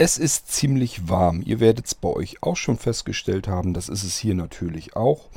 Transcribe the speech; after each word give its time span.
Es 0.00 0.16
ist 0.16 0.52
ziemlich 0.52 1.08
warm. 1.08 1.42
Ihr 1.44 1.58
werdet 1.58 1.86
es 1.86 1.96
bei 1.96 2.08
euch 2.08 2.40
auch 2.40 2.54
schon 2.54 2.78
festgestellt 2.78 3.48
haben. 3.48 3.74
Das 3.74 3.88
ist 3.88 4.04
es 4.04 4.16
hier 4.16 4.36
natürlich 4.36 4.94
auch. 4.94 5.28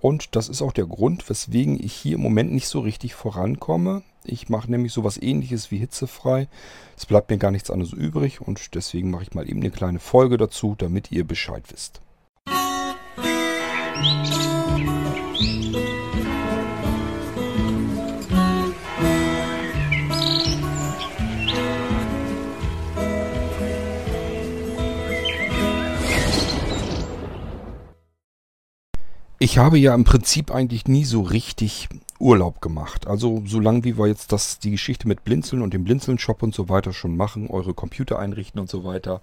Und 0.00 0.34
das 0.36 0.48
ist 0.48 0.62
auch 0.62 0.72
der 0.72 0.86
Grund, 0.86 1.28
weswegen 1.28 1.78
ich 1.78 1.92
hier 1.92 2.14
im 2.14 2.22
Moment 2.22 2.50
nicht 2.50 2.66
so 2.66 2.80
richtig 2.80 3.14
vorankomme. 3.14 4.02
Ich 4.24 4.48
mache 4.48 4.70
nämlich 4.70 4.94
sowas 4.94 5.20
ähnliches 5.20 5.70
wie 5.70 5.76
hitzefrei. 5.76 6.48
Es 6.96 7.04
bleibt 7.04 7.28
mir 7.28 7.36
gar 7.36 7.50
nichts 7.50 7.70
anderes 7.70 7.92
übrig 7.92 8.40
und 8.40 8.74
deswegen 8.74 9.10
mache 9.10 9.24
ich 9.24 9.34
mal 9.34 9.46
eben 9.48 9.60
eine 9.60 9.70
kleine 9.70 9.98
Folge 9.98 10.38
dazu, 10.38 10.74
damit 10.78 11.12
ihr 11.12 11.24
Bescheid 11.24 11.64
wisst. 11.70 12.00
Musik 13.96 14.45
Ich 29.46 29.58
habe 29.58 29.78
ja 29.78 29.94
im 29.94 30.02
Prinzip 30.02 30.52
eigentlich 30.52 30.88
nie 30.88 31.04
so 31.04 31.20
richtig 31.20 31.88
Urlaub 32.18 32.60
gemacht. 32.60 33.06
Also 33.06 33.44
solange 33.46 33.84
wie 33.84 33.96
wir 33.96 34.08
jetzt 34.08 34.32
das, 34.32 34.58
die 34.58 34.72
Geschichte 34.72 35.06
mit 35.06 35.22
Blinzeln 35.22 35.62
und 35.62 35.72
dem 35.72 35.84
Blinzeln-Shop 35.84 36.42
und 36.42 36.52
so 36.52 36.68
weiter 36.68 36.92
schon 36.92 37.16
machen, 37.16 37.48
eure 37.48 37.72
Computer 37.72 38.18
einrichten 38.18 38.60
und 38.60 38.68
so 38.68 38.82
weiter, 38.82 39.20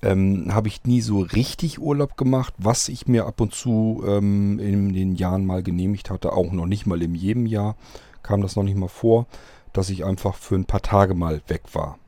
ähm, 0.00 0.54
habe 0.54 0.68
ich 0.68 0.84
nie 0.84 1.02
so 1.02 1.20
richtig 1.20 1.78
Urlaub 1.78 2.16
gemacht. 2.16 2.54
Was 2.56 2.88
ich 2.88 3.08
mir 3.08 3.26
ab 3.26 3.42
und 3.42 3.52
zu 3.52 4.02
ähm, 4.06 4.58
in 4.58 4.94
den 4.94 5.16
Jahren 5.16 5.44
mal 5.44 5.62
genehmigt 5.62 6.08
hatte, 6.08 6.32
auch 6.32 6.50
noch 6.50 6.64
nicht 6.64 6.86
mal 6.86 7.02
in 7.02 7.14
jedem 7.14 7.44
Jahr, 7.44 7.76
kam 8.22 8.40
das 8.40 8.56
noch 8.56 8.62
nicht 8.62 8.78
mal 8.78 8.88
vor, 8.88 9.26
dass 9.74 9.90
ich 9.90 10.06
einfach 10.06 10.36
für 10.36 10.54
ein 10.54 10.64
paar 10.64 10.80
Tage 10.80 11.12
mal 11.12 11.42
weg 11.48 11.64
war. 11.74 11.98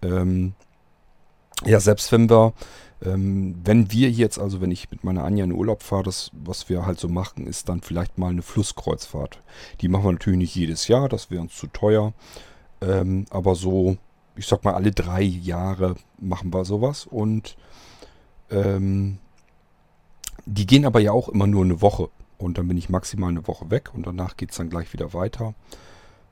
Ähm, 0.00 0.54
ja, 1.64 1.80
selbst 1.80 2.12
wenn 2.12 2.28
wir 2.28 2.52
ähm, 3.04 3.56
wenn 3.62 3.90
wir 3.92 4.10
jetzt, 4.10 4.38
also 4.38 4.60
wenn 4.60 4.70
ich 4.70 4.90
mit 4.90 5.04
meiner 5.04 5.24
Anja 5.24 5.44
in 5.44 5.52
Urlaub 5.52 5.82
fahre, 5.82 6.04
das, 6.04 6.30
was 6.32 6.68
wir 6.68 6.86
halt 6.86 6.98
so 6.98 7.08
machen, 7.08 7.46
ist 7.46 7.68
dann 7.68 7.82
vielleicht 7.82 8.18
mal 8.18 8.30
eine 8.30 8.42
Flusskreuzfahrt. 8.42 9.42
Die 9.80 9.88
machen 9.88 10.04
wir 10.04 10.12
natürlich 10.12 10.38
nicht 10.38 10.54
jedes 10.54 10.88
Jahr, 10.88 11.08
das 11.08 11.30
wäre 11.30 11.42
uns 11.42 11.54
zu 11.54 11.66
teuer. 11.66 12.12
Ähm, 12.80 13.26
aber 13.30 13.54
so, 13.54 13.96
ich 14.36 14.46
sag 14.46 14.64
mal, 14.64 14.74
alle 14.74 14.92
drei 14.92 15.22
Jahre 15.22 15.96
machen 16.18 16.52
wir 16.52 16.64
sowas. 16.64 17.06
Und 17.06 17.56
ähm, 18.50 19.18
die 20.46 20.66
gehen 20.66 20.86
aber 20.86 21.00
ja 21.00 21.12
auch 21.12 21.28
immer 21.28 21.46
nur 21.46 21.64
eine 21.64 21.80
Woche. 21.82 22.08
Und 22.38 22.58
dann 22.58 22.68
bin 22.68 22.76
ich 22.76 22.88
maximal 22.88 23.30
eine 23.30 23.46
Woche 23.46 23.70
weg 23.70 23.90
und 23.94 24.06
danach 24.06 24.36
geht 24.36 24.50
es 24.50 24.56
dann 24.56 24.70
gleich 24.70 24.92
wieder 24.92 25.12
weiter. 25.12 25.54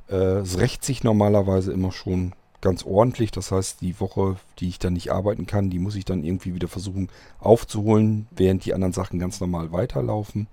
Äh, 0.08 0.40
es 0.40 0.58
rächt 0.58 0.84
sich 0.84 1.04
normalerweise 1.04 1.72
immer 1.72 1.92
schon 1.92 2.34
ganz 2.62 2.84
ordentlich. 2.84 3.30
Das 3.30 3.52
heißt, 3.52 3.82
die 3.82 4.00
Woche, 4.00 4.36
die 4.58 4.68
ich 4.68 4.78
dann 4.78 4.94
nicht 4.94 5.12
arbeiten 5.12 5.46
kann, 5.46 5.68
die 5.68 5.78
muss 5.78 5.96
ich 5.96 6.06
dann 6.06 6.24
irgendwie 6.24 6.54
wieder 6.54 6.68
versuchen 6.68 7.10
aufzuholen, 7.38 8.26
während 8.30 8.64
die 8.64 8.72
anderen 8.72 8.94
Sachen 8.94 9.18
ganz 9.18 9.40
normal 9.40 9.72
weiterlaufen. 9.72 10.46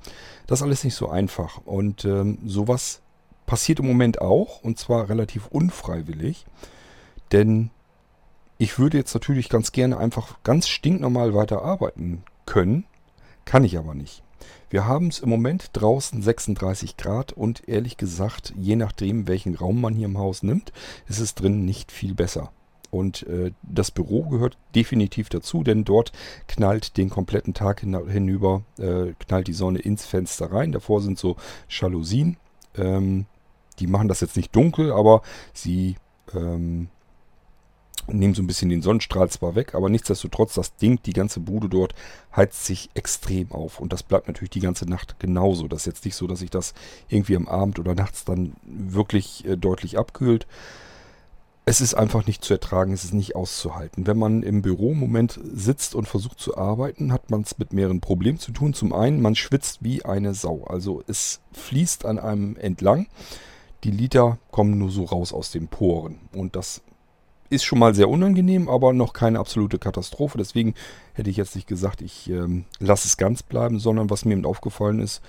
Das 0.48 0.60
ist 0.60 0.64
alles 0.64 0.84
nicht 0.84 0.96
so 0.96 1.08
einfach. 1.08 1.62
Und 1.66 2.04
ähm, 2.04 2.40
sowas 2.46 3.02
passiert 3.46 3.80
im 3.80 3.88
Moment 3.88 4.20
auch, 4.20 4.62
und 4.62 4.78
zwar 4.78 5.08
relativ 5.08 5.48
unfreiwillig. 5.48 6.46
Denn 7.32 7.70
ich 8.58 8.78
würde 8.78 8.98
jetzt 8.98 9.14
natürlich 9.14 9.48
ganz 9.48 9.72
gerne 9.72 9.98
einfach 9.98 10.44
ganz 10.44 10.68
stinknormal 10.68 11.34
weiter 11.34 11.62
arbeiten 11.62 12.24
können, 12.46 12.86
kann 13.46 13.64
ich 13.64 13.78
aber 13.78 13.96
nicht. 13.96 14.22
Wir 14.70 14.86
haben 14.86 15.08
es 15.08 15.20
im 15.20 15.30
Moment 15.30 15.72
draußen 15.74 16.22
36 16.22 16.98
Grad 16.98 17.34
und 17.34 17.68
ehrlich 17.68 17.98
gesagt, 17.98 18.54
je 18.58 18.76
nachdem, 18.76 19.28
welchen 19.28 19.56
Raum 19.56 19.82
man 19.82 19.96
hier 19.96 20.06
im 20.06 20.18
Haus 20.18 20.44
nimmt, 20.44 20.72
ist 21.08 21.20
es 21.20 21.36
drin 21.36 21.66
nicht 21.66 21.92
viel 21.92 22.14
besser. 22.14 22.52
Und 22.92 23.24
äh, 23.28 23.52
das 23.62 23.92
Büro 23.92 24.24
gehört 24.24 24.58
definitiv 24.76 25.30
dazu, 25.30 25.64
denn 25.64 25.86
dort 25.86 26.12
knallt 26.48 26.98
den 26.98 27.10
kompletten 27.10 27.54
Tag 27.54 27.82
hin, 27.82 27.98
hinüber, 28.08 28.64
äh, 28.80 29.14
knallt 29.20 29.48
die 29.48 29.54
Sonne 29.54 29.80
ins 29.80 30.06
Fenster 30.06 30.52
rein. 30.52 30.72
Davor 30.72 31.02
sind 31.02 31.20
so 31.20 31.36
Jalousien. 31.70 32.38
Ähm, 32.76 33.26
die 33.80 33.88
machen 33.88 34.08
das 34.08 34.22
jetzt 34.22 34.36
nicht 34.36 34.56
dunkel, 34.56 34.92
aber 34.92 35.22
sie 35.54 35.96
ähm, 36.34 36.90
nehmen 38.08 38.34
so 38.34 38.42
ein 38.42 38.48
bisschen 38.48 38.70
den 38.70 38.82
Sonnenstrahl 38.82 39.30
zwar 39.30 39.56
weg, 39.56 39.76
aber 39.76 39.90
nichtsdestotrotz, 39.90 40.54
das 40.54 40.76
Ding, 40.76 41.00
die 41.04 41.14
ganze 41.14 41.40
Bude 41.40 41.70
dort, 41.70 41.94
heizt 42.36 42.66
sich 42.66 42.90
extrem 42.94 43.52
auf. 43.52 43.80
Und 43.80 43.94
das 43.94 44.04
bleibt 44.04 44.28
natürlich 44.28 44.52
die 44.52 44.60
ganze 44.60 44.86
Nacht 44.86 45.20
genauso. 45.20 45.68
Das 45.68 45.82
ist 45.82 45.86
jetzt 45.86 46.06
nicht 46.06 46.16
so, 46.16 46.28
dass 46.28 46.40
sich 46.40 46.50
das 46.50 46.74
irgendwie 47.08 47.36
am 47.36 47.48
Abend 47.48 47.80
oder 47.80 47.96
nachts 47.96 48.26
dann 48.26 48.54
wirklich 48.64 49.46
äh, 49.46 49.58
deutlich 49.58 49.98
abkühlt. 49.98 50.48
Es 51.66 51.82
ist 51.82 51.94
einfach 51.94 52.26
nicht 52.26 52.44
zu 52.44 52.54
ertragen, 52.54 52.94
es 52.94 53.04
ist 53.04 53.14
nicht 53.14 53.36
auszuhalten. 53.36 54.08
Wenn 54.08 54.18
man 54.18 54.42
im 54.42 54.64
Büro 54.64 54.94
im 54.94 55.00
Moment 55.00 55.40
sitzt 55.44 55.94
und 55.94 56.08
versucht 56.08 56.40
zu 56.40 56.58
arbeiten, 56.58 57.14
hat 57.14 57.30
man 57.30 57.42
es 57.42 57.60
mit 57.60 57.74
mehreren 57.74 58.02
Problemen 58.02 58.40
zu 58.40 58.52
tun. 58.52 58.74
Zum 58.74 58.92
einen, 58.92 59.22
man 59.22 59.36
schwitzt 59.36 59.84
wie 59.84 60.04
eine 60.04 60.34
Sau. 60.34 60.64
Also 60.64 61.04
es 61.06 61.42
fließt 61.52 62.06
an 62.06 62.18
einem 62.18 62.56
entlang. 62.56 63.08
Die 63.84 63.92
Liter 63.92 64.40
kommen 64.50 64.80
nur 64.80 64.90
so 64.90 65.04
raus 65.04 65.32
aus 65.32 65.52
den 65.52 65.68
Poren. 65.68 66.18
Und 66.34 66.56
das 66.56 66.82
ist 67.50 67.64
schon 67.64 67.80
mal 67.80 67.96
sehr 67.96 68.10
unangenehm, 68.10 68.70
aber 68.70 68.94
noch 68.94 69.14
keine 69.14 69.40
absolute 69.40 69.80
Katastrophe. 69.80 70.38
Deswegen 70.38 70.76
hätte 71.14 71.30
ich 71.30 71.38
jetzt 71.38 71.56
nicht 71.56 71.68
gesagt, 71.68 72.02
ich 72.02 72.30
ähm, 72.30 72.66
lasse 72.80 73.08
es 73.08 73.18
ganz 73.18 73.44
bleiben, 73.44 73.80
sondern 73.80 74.10
was 74.10 74.26
mir 74.26 74.34
eben 74.34 74.46
aufgefallen 74.46 75.00
ist, 75.00 75.22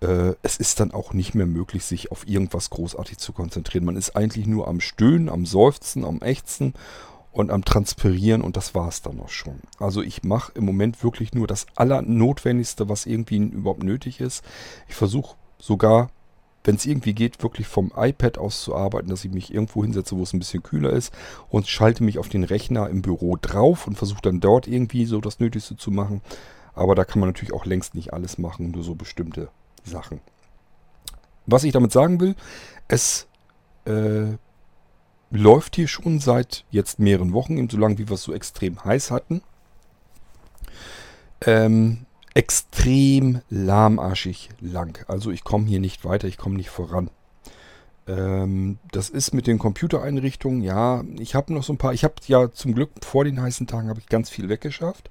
äh, 0.00 0.34
es 0.42 0.56
ist 0.56 0.80
dann 0.80 0.92
auch 0.92 1.12
nicht 1.12 1.34
mehr 1.34 1.46
möglich, 1.46 1.84
sich 1.84 2.10
auf 2.10 2.26
irgendwas 2.26 2.70
großartig 2.70 3.18
zu 3.18 3.32
konzentrieren. 3.32 3.84
Man 3.84 3.96
ist 3.96 4.16
eigentlich 4.16 4.46
nur 4.46 4.68
am 4.68 4.80
Stöhnen, 4.80 5.28
am 5.28 5.46
Seufzen, 5.46 6.04
am 6.04 6.20
Ächzen 6.20 6.74
und 7.30 7.50
am 7.50 7.64
Transpirieren 7.64 8.42
und 8.42 8.56
das 8.56 8.74
war 8.74 8.88
es 8.88 9.02
dann 9.02 9.20
auch 9.20 9.30
schon. 9.30 9.60
Also 9.78 10.02
ich 10.02 10.22
mache 10.22 10.52
im 10.54 10.64
Moment 10.64 11.02
wirklich 11.02 11.32
nur 11.32 11.46
das 11.46 11.66
Allernotwendigste, 11.76 12.88
was 12.88 13.06
irgendwie 13.06 13.38
überhaupt 13.38 13.82
nötig 13.82 14.20
ist. 14.20 14.44
Ich 14.88 14.94
versuche 14.94 15.36
sogar 15.58 16.10
wenn 16.64 16.76
es 16.76 16.86
irgendwie 16.86 17.14
geht, 17.14 17.42
wirklich 17.42 17.66
vom 17.66 17.92
iPad 17.96 18.38
aus 18.38 18.62
zu 18.62 18.74
arbeiten, 18.76 19.08
dass 19.08 19.24
ich 19.24 19.32
mich 19.32 19.52
irgendwo 19.52 19.82
hinsetze, 19.82 20.16
wo 20.16 20.22
es 20.22 20.32
ein 20.32 20.38
bisschen 20.38 20.62
kühler 20.62 20.90
ist 20.90 21.12
und 21.48 21.66
schalte 21.66 22.04
mich 22.04 22.18
auf 22.18 22.28
den 22.28 22.44
Rechner 22.44 22.88
im 22.88 23.02
Büro 23.02 23.36
drauf 23.40 23.86
und 23.86 23.96
versuche 23.96 24.22
dann 24.22 24.40
dort 24.40 24.68
irgendwie 24.68 25.04
so 25.06 25.20
das 25.20 25.40
Nötigste 25.40 25.76
zu 25.76 25.90
machen. 25.90 26.20
Aber 26.74 26.94
da 26.94 27.04
kann 27.04 27.20
man 27.20 27.28
natürlich 27.28 27.52
auch 27.52 27.66
längst 27.66 27.94
nicht 27.94 28.12
alles 28.12 28.38
machen, 28.38 28.70
nur 28.70 28.82
so 28.82 28.94
bestimmte 28.94 29.48
Sachen. 29.84 30.20
Was 31.46 31.64
ich 31.64 31.72
damit 31.72 31.92
sagen 31.92 32.20
will, 32.20 32.36
es 32.88 33.26
äh, 33.84 34.36
läuft 35.30 35.76
hier 35.76 35.88
schon 35.88 36.20
seit 36.20 36.64
jetzt 36.70 36.98
mehreren 36.98 37.32
Wochen, 37.32 37.58
eben 37.58 37.68
so 37.68 37.78
lange 37.78 37.98
wie 37.98 38.08
wir 38.08 38.14
es 38.14 38.22
so 38.22 38.32
extrem 38.32 38.84
heiß 38.84 39.10
hatten. 39.10 39.42
Ähm, 41.40 42.06
extrem 42.34 43.40
lahmarschig 43.50 44.50
lang. 44.60 45.04
Also 45.08 45.30
ich 45.30 45.44
komme 45.44 45.66
hier 45.66 45.80
nicht 45.80 46.04
weiter, 46.04 46.28
ich 46.28 46.38
komme 46.38 46.56
nicht 46.56 46.70
voran. 46.70 47.10
Ähm, 48.06 48.78
das 48.90 49.10
ist 49.10 49.32
mit 49.32 49.46
den 49.46 49.58
Computereinrichtungen, 49.58 50.62
ja, 50.62 51.04
ich 51.18 51.34
habe 51.34 51.52
noch 51.52 51.62
so 51.62 51.72
ein 51.72 51.78
paar, 51.78 51.92
ich 51.92 52.04
habe 52.04 52.14
ja 52.26 52.50
zum 52.50 52.74
Glück 52.74 52.90
vor 53.04 53.24
den 53.24 53.40
heißen 53.40 53.66
Tagen 53.66 53.88
habe 53.88 54.00
ich 54.00 54.06
ganz 54.06 54.28
viel 54.28 54.48
weggeschafft. 54.48 55.10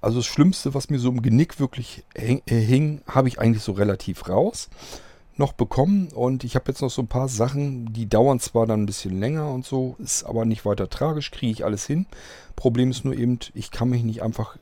Also 0.00 0.18
das 0.18 0.26
Schlimmste, 0.26 0.74
was 0.74 0.90
mir 0.90 0.98
so 0.98 1.08
im 1.10 1.22
Genick 1.22 1.60
wirklich 1.60 2.04
äh, 2.14 2.38
hing, 2.46 3.00
habe 3.06 3.28
ich 3.28 3.38
eigentlich 3.38 3.62
so 3.62 3.72
relativ 3.72 4.28
raus 4.28 4.68
noch 5.38 5.52
bekommen 5.52 6.08
und 6.14 6.44
ich 6.44 6.54
habe 6.54 6.66
jetzt 6.68 6.80
noch 6.80 6.90
so 6.90 7.02
ein 7.02 7.08
paar 7.08 7.28
Sachen, 7.28 7.92
die 7.92 8.08
dauern 8.08 8.40
zwar 8.40 8.66
dann 8.66 8.82
ein 8.82 8.86
bisschen 8.86 9.20
länger 9.20 9.50
und 9.50 9.66
so, 9.66 9.96
ist 9.98 10.24
aber 10.24 10.44
nicht 10.44 10.64
weiter 10.64 10.88
tragisch, 10.88 11.30
kriege 11.30 11.52
ich 11.52 11.64
alles 11.64 11.86
hin. 11.86 12.06
Problem 12.56 12.90
ist 12.90 13.04
nur 13.04 13.14
eben, 13.14 13.38
ich 13.52 13.70
kann 13.70 13.90
mich 13.90 14.02
nicht 14.02 14.22
einfach 14.22 14.56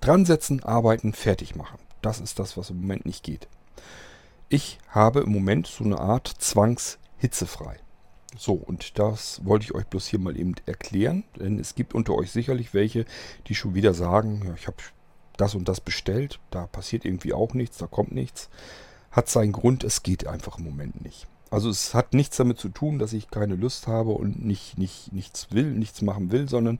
Dran 0.00 0.24
setzen, 0.24 0.62
arbeiten, 0.62 1.12
fertig 1.12 1.56
machen. 1.56 1.78
Das 2.02 2.20
ist 2.20 2.38
das, 2.38 2.56
was 2.56 2.70
im 2.70 2.80
Moment 2.80 3.06
nicht 3.06 3.24
geht. 3.24 3.48
Ich 4.48 4.78
habe 4.88 5.20
im 5.20 5.32
Moment 5.32 5.66
so 5.66 5.84
eine 5.84 5.98
Art 5.98 6.28
Zwangshitzefrei. 6.28 7.78
So, 8.36 8.52
und 8.52 8.98
das 8.98 9.44
wollte 9.44 9.64
ich 9.64 9.74
euch 9.74 9.86
bloß 9.86 10.06
hier 10.06 10.18
mal 10.18 10.38
eben 10.38 10.54
erklären, 10.66 11.24
denn 11.38 11.58
es 11.58 11.74
gibt 11.74 11.94
unter 11.94 12.14
euch 12.14 12.30
sicherlich 12.30 12.72
welche, 12.72 13.04
die 13.46 13.54
schon 13.54 13.74
wieder 13.74 13.94
sagen, 13.94 14.42
ja, 14.46 14.54
ich 14.54 14.66
habe 14.66 14.76
das 15.36 15.54
und 15.54 15.68
das 15.68 15.80
bestellt, 15.80 16.38
da 16.50 16.66
passiert 16.66 17.04
irgendwie 17.04 17.32
auch 17.32 17.54
nichts, 17.54 17.78
da 17.78 17.86
kommt 17.86 18.12
nichts. 18.12 18.48
Hat 19.10 19.28
seinen 19.28 19.52
Grund, 19.52 19.82
es 19.84 20.02
geht 20.02 20.26
einfach 20.26 20.58
im 20.58 20.64
Moment 20.64 21.02
nicht. 21.02 21.26
Also 21.50 21.70
es 21.70 21.94
hat 21.94 22.14
nichts 22.14 22.36
damit 22.36 22.58
zu 22.58 22.68
tun, 22.68 22.98
dass 22.98 23.12
ich 23.12 23.30
keine 23.30 23.56
Lust 23.56 23.86
habe 23.86 24.10
und 24.10 24.44
nicht, 24.44 24.78
nicht, 24.78 25.12
nichts 25.12 25.48
will, 25.50 25.70
nichts 25.70 26.02
machen 26.02 26.30
will, 26.30 26.48
sondern 26.48 26.78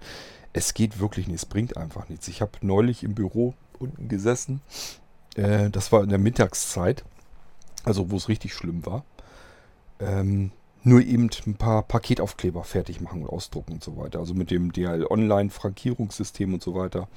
es 0.52 0.74
geht 0.74 0.98
wirklich 0.98 1.26
nicht, 1.26 1.36
es 1.36 1.46
bringt 1.46 1.76
einfach 1.76 2.08
nichts. 2.08 2.28
Ich 2.28 2.40
habe 2.40 2.52
neulich 2.62 3.02
im 3.04 3.14
Büro 3.14 3.54
unten 3.78 4.08
gesessen, 4.08 4.60
äh, 5.36 5.70
das 5.70 5.92
war 5.92 6.02
in 6.02 6.08
der 6.08 6.18
Mittagszeit, 6.18 7.04
also 7.84 8.10
wo 8.10 8.16
es 8.16 8.28
richtig 8.28 8.54
schlimm 8.54 8.84
war. 8.84 9.04
Ähm, 10.00 10.50
nur 10.84 11.00
eben 11.02 11.28
ein 11.46 11.54
paar 11.54 11.82
Paketaufkleber 11.82 12.64
fertig 12.64 13.00
machen 13.00 13.22
und 13.22 13.28
ausdrucken 13.28 13.74
und 13.74 13.84
so 13.84 13.96
weiter. 13.96 14.20
Also 14.20 14.34
mit 14.34 14.50
dem 14.50 14.72
DHL 14.72 15.06
Online 15.08 15.50
Frankierungssystem 15.50 16.54
und 16.54 16.62
so 16.62 16.74
weiter. 16.74 17.08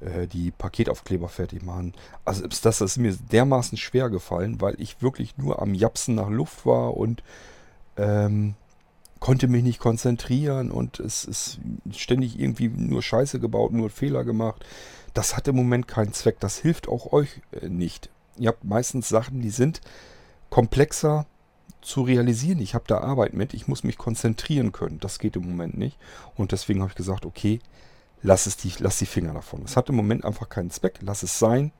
Äh, 0.00 0.26
die 0.26 0.50
Paketaufkleber 0.50 1.28
fertig 1.28 1.62
machen. 1.62 1.94
Also 2.26 2.46
das, 2.46 2.80
ist 2.82 2.98
mir 2.98 3.16
dermaßen 3.32 3.78
schwer 3.78 4.10
gefallen, 4.10 4.60
weil 4.60 4.74
ich 4.78 5.00
wirklich 5.00 5.38
nur 5.38 5.62
am 5.62 5.72
Japsen 5.72 6.16
nach 6.16 6.28
Luft 6.28 6.66
war 6.66 6.98
und 6.98 7.22
ähm, 7.96 8.56
konnte 9.20 9.48
mich 9.48 9.62
nicht 9.62 9.78
konzentrieren 9.78 10.70
und 10.70 11.00
es 11.00 11.24
ist 11.24 11.60
ständig 11.92 12.38
irgendwie 12.38 12.68
nur 12.68 13.02
Scheiße 13.02 13.40
gebaut, 13.40 13.72
nur 13.72 13.88
Fehler 13.88 14.24
gemacht. 14.24 14.66
Das 15.14 15.34
hat 15.34 15.48
im 15.48 15.56
Moment 15.56 15.88
keinen 15.88 16.12
Zweck. 16.12 16.40
Das 16.40 16.58
hilft 16.58 16.88
auch 16.88 17.14
euch 17.14 17.40
äh, 17.52 17.70
nicht. 17.70 18.10
Ihr 18.36 18.48
habt 18.48 18.64
meistens 18.64 19.08
Sachen, 19.08 19.40
die 19.40 19.48
sind 19.48 19.80
komplexer 20.50 21.24
zu 21.80 22.02
realisieren. 22.02 22.58
Ich 22.58 22.74
habe 22.74 22.84
da 22.86 22.98
Arbeit 22.98 23.32
mit. 23.32 23.54
Ich 23.54 23.66
muss 23.66 23.82
mich 23.82 23.96
konzentrieren 23.96 24.72
können. 24.72 25.00
Das 25.00 25.18
geht 25.18 25.36
im 25.36 25.48
Moment 25.48 25.78
nicht. 25.78 25.96
Und 26.34 26.52
deswegen 26.52 26.80
habe 26.82 26.90
ich 26.90 26.96
gesagt, 26.96 27.24
okay, 27.24 27.60
lass 28.26 28.46
es 28.46 28.56
die, 28.56 28.72
lass 28.80 28.98
die 28.98 29.06
Finger 29.06 29.32
davon. 29.32 29.62
Es 29.64 29.76
hat 29.76 29.88
im 29.88 29.94
Moment 29.94 30.24
einfach 30.24 30.48
keinen 30.48 30.70
Zweck. 30.70 30.98
Lass 31.00 31.22
es 31.22 31.38
sein. 31.38 31.70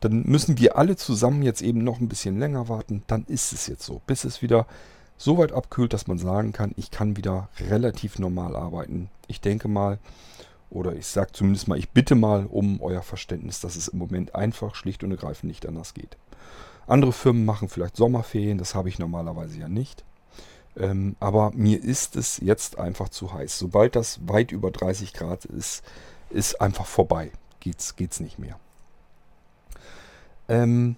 Dann 0.00 0.22
müssen 0.22 0.58
wir 0.58 0.76
alle 0.76 0.96
zusammen 0.96 1.42
jetzt 1.42 1.62
eben 1.62 1.84
noch 1.84 2.00
ein 2.00 2.08
bisschen 2.08 2.38
länger 2.38 2.68
warten. 2.68 3.04
Dann 3.06 3.24
ist 3.26 3.52
es 3.52 3.66
jetzt 3.66 3.84
so. 3.84 4.00
Bis 4.06 4.24
es 4.24 4.40
wieder 4.42 4.66
so 5.18 5.38
weit 5.38 5.52
abkühlt, 5.52 5.92
dass 5.92 6.06
man 6.06 6.18
sagen 6.18 6.52
kann, 6.52 6.72
ich 6.76 6.90
kann 6.90 7.16
wieder 7.16 7.50
relativ 7.60 8.18
normal 8.18 8.56
arbeiten. 8.56 9.10
Ich 9.28 9.40
denke 9.42 9.68
mal, 9.68 9.98
oder 10.70 10.96
ich 10.96 11.06
sage 11.06 11.32
zumindest 11.32 11.68
mal, 11.68 11.78
ich 11.78 11.90
bitte 11.90 12.14
mal 12.14 12.46
um 12.46 12.80
euer 12.80 13.02
Verständnis, 13.02 13.60
dass 13.60 13.76
es 13.76 13.88
im 13.88 13.98
Moment 13.98 14.34
einfach 14.34 14.74
schlicht 14.74 15.04
und 15.04 15.10
ergreifend 15.10 15.50
nicht 15.50 15.68
anders 15.68 15.92
geht. 15.92 16.16
Andere 16.86 17.12
Firmen 17.12 17.44
machen 17.44 17.68
vielleicht 17.68 17.96
Sommerferien, 17.96 18.58
das 18.58 18.74
habe 18.74 18.88
ich 18.88 18.98
normalerweise 18.98 19.58
ja 19.58 19.68
nicht. 19.68 20.04
Ähm, 20.76 21.16
aber 21.20 21.52
mir 21.54 21.82
ist 21.82 22.16
es 22.16 22.38
jetzt 22.38 22.78
einfach 22.78 23.08
zu 23.08 23.32
heiß. 23.32 23.58
Sobald 23.58 23.96
das 23.96 24.20
weit 24.26 24.52
über 24.52 24.70
30 24.70 25.12
Grad 25.12 25.44
ist, 25.44 25.82
ist 26.30 26.60
einfach 26.60 26.86
vorbei. 26.86 27.30
Geht's, 27.60 27.96
geht's 27.96 28.20
nicht 28.20 28.38
mehr. 28.38 28.58
Ähm, 30.48 30.96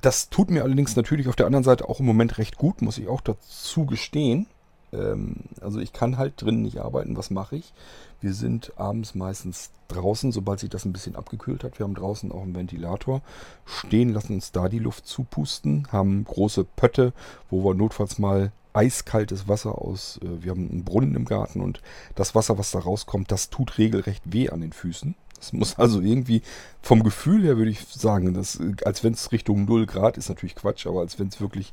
das 0.00 0.28
tut 0.28 0.50
mir 0.50 0.62
allerdings 0.62 0.96
natürlich 0.96 1.28
auf 1.28 1.36
der 1.36 1.46
anderen 1.46 1.64
Seite 1.64 1.88
auch 1.88 2.00
im 2.00 2.06
Moment 2.06 2.36
recht 2.36 2.58
gut, 2.58 2.82
muss 2.82 2.98
ich 2.98 3.08
auch 3.08 3.22
dazu 3.22 3.86
gestehen. 3.86 4.46
Ähm, 4.94 5.36
also 5.60 5.80
ich 5.80 5.92
kann 5.92 6.18
halt 6.18 6.40
drinnen 6.40 6.62
nicht 6.62 6.80
arbeiten. 6.80 7.16
Was 7.16 7.30
mache 7.30 7.56
ich? 7.56 7.72
Wir 8.20 8.32
sind 8.32 8.72
abends 8.76 9.14
meistens 9.14 9.70
draußen, 9.88 10.32
sobald 10.32 10.60
sich 10.60 10.70
das 10.70 10.84
ein 10.84 10.92
bisschen 10.92 11.16
abgekühlt 11.16 11.64
hat. 11.64 11.78
Wir 11.78 11.84
haben 11.84 11.94
draußen 11.94 12.32
auch 12.32 12.42
einen 12.42 12.54
Ventilator 12.54 13.20
stehen, 13.66 14.12
lassen 14.12 14.34
uns 14.34 14.52
da 14.52 14.68
die 14.68 14.78
Luft 14.78 15.06
zupusten, 15.06 15.88
haben 15.92 16.24
große 16.24 16.64
Pötte, 16.64 17.12
wo 17.50 17.64
wir 17.64 17.74
notfalls 17.74 18.18
mal 18.18 18.52
eiskaltes 18.72 19.48
Wasser 19.48 19.78
aus. 19.78 20.18
Äh, 20.22 20.42
wir 20.42 20.50
haben 20.50 20.70
einen 20.70 20.84
Brunnen 20.84 21.14
im 21.14 21.24
Garten 21.24 21.60
und 21.60 21.80
das 22.14 22.34
Wasser, 22.34 22.58
was 22.58 22.70
da 22.70 22.80
rauskommt, 22.80 23.30
das 23.30 23.50
tut 23.50 23.78
regelrecht 23.78 24.22
weh 24.24 24.50
an 24.50 24.60
den 24.60 24.72
Füßen. 24.72 25.14
Es 25.40 25.52
muss 25.52 25.74
also 25.78 26.00
irgendwie 26.00 26.42
vom 26.82 27.02
Gefühl 27.02 27.44
her, 27.44 27.56
würde 27.56 27.70
ich 27.70 27.80
sagen, 27.86 28.34
dass, 28.34 28.58
als 28.84 29.04
wenn 29.04 29.14
es 29.14 29.32
Richtung 29.32 29.64
0 29.64 29.86
Grad 29.86 30.18
ist, 30.18 30.28
natürlich 30.28 30.56
Quatsch, 30.56 30.86
aber 30.86 31.00
als 31.00 31.18
wenn 31.18 31.28
es 31.28 31.40
wirklich 31.40 31.72